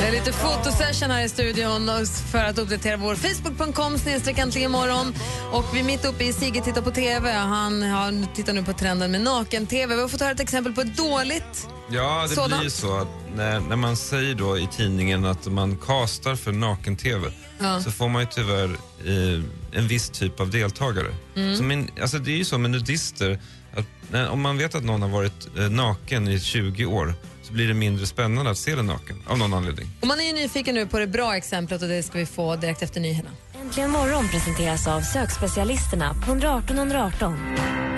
Det 0.00 0.06
är 0.06 0.12
lite 0.12 0.32
fotosession 0.32 1.10
här 1.10 1.24
i 1.24 1.28
studion 1.28 1.90
för 2.32 2.38
att 2.44 2.58
uppdatera 2.58 2.96
vår 2.96 3.14
Facebook.com 3.14 3.98
snedstreck 3.98 4.56
imorgon. 4.56 5.14
Och 5.52 5.64
vi 5.74 5.80
är 5.80 5.84
mitt 5.84 6.04
uppe 6.04 6.24
i 6.24 6.32
Sigge 6.32 6.60
tittar 6.60 6.82
på 6.82 6.90
TV. 6.90 7.32
Han 7.32 7.82
har, 7.82 8.34
tittar 8.34 8.52
nu 8.52 8.62
på 8.62 8.72
trenden 8.72 9.10
med 9.10 9.20
naken-TV. 9.20 9.94
Vi 9.94 10.00
har 10.00 10.08
fått 10.08 10.20
höra 10.20 10.30
ett 10.30 10.40
exempel 10.40 10.72
på 10.72 10.80
ett 10.80 10.96
dåligt. 10.96 11.68
Ja, 11.90 12.22
det 12.28 12.34
Sådant. 12.34 12.52
blir 12.52 12.64
ju 12.64 12.70
så 12.70 12.96
att 12.96 13.08
när, 13.34 13.60
när 13.60 13.76
man 13.76 13.96
säger 13.96 14.34
då 14.34 14.58
i 14.58 14.68
tidningen 14.76 15.24
att 15.24 15.46
man 15.46 15.76
kastar 15.76 16.36
för 16.36 16.52
naken-tv 16.52 17.30
Ja. 17.58 17.80
så 17.80 17.90
får 17.90 18.08
man 18.08 18.22
ju 18.22 18.28
tyvärr 18.30 18.70
eh, 19.06 19.42
en 19.72 19.88
viss 19.88 20.10
typ 20.10 20.40
av 20.40 20.50
deltagare. 20.50 21.14
Mm. 21.36 21.56
Så 21.56 21.62
min, 21.62 21.90
alltså 22.00 22.18
det 22.18 22.30
är 22.32 22.36
ju 22.36 22.44
så 22.44 22.58
med 22.58 22.70
nudister, 22.70 23.40
att 23.76 23.86
när, 24.10 24.28
om 24.28 24.40
man 24.40 24.58
vet 24.58 24.74
att 24.74 24.84
någon 24.84 25.02
har 25.02 25.08
varit 25.08 25.48
eh, 25.58 25.70
naken 25.70 26.28
i 26.28 26.40
20 26.40 26.86
år 26.86 27.14
så 27.42 27.52
blir 27.52 27.68
det 27.68 27.74
mindre 27.74 28.06
spännande 28.06 28.50
att 28.50 28.58
se 28.58 28.74
den 28.74 28.86
naken 28.86 29.22
av 29.26 29.38
någon 29.38 29.54
anledning. 29.54 29.88
Och 30.00 30.06
man 30.06 30.20
är 30.20 30.24
ju 30.24 30.32
nyfiken 30.32 30.74
nu 30.74 30.86
på 30.86 30.98
det 30.98 31.06
bra 31.06 31.36
exemplet 31.36 31.82
och 31.82 31.88
det 31.88 32.02
ska 32.02 32.18
vi 32.18 32.26
få 32.26 32.56
direkt 32.56 32.82
efter 32.82 33.00
nyheterna. 33.00 33.36
Äntligen 33.60 33.90
morgon 33.90 34.28
presenteras 34.28 34.86
av 34.86 35.00
sökspecialisterna 35.00 36.14
på 36.14 36.30
118 36.30 36.78
118. 36.78 37.34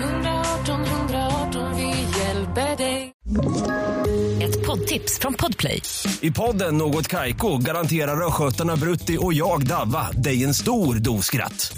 118 0.03 0.85
118, 0.85 1.75
vi 1.77 2.19
hjälper 2.19 2.77
dig. 2.77 3.13
Ett 4.41 4.65
poddtips 4.65 5.19
från 5.19 5.33
Podplay. 5.33 5.81
I 6.21 6.31
podden 6.31 6.77
Något 6.77 7.07
Kaiko 7.07 7.57
garanterar 7.57 8.27
östgötarna 8.27 8.75
Brutti 8.75 9.17
och 9.21 9.33
jag, 9.33 9.67
Davva, 9.67 10.11
dig 10.11 10.43
en 10.43 10.53
stor 10.53 10.95
dos 10.95 11.25
skratt. 11.25 11.77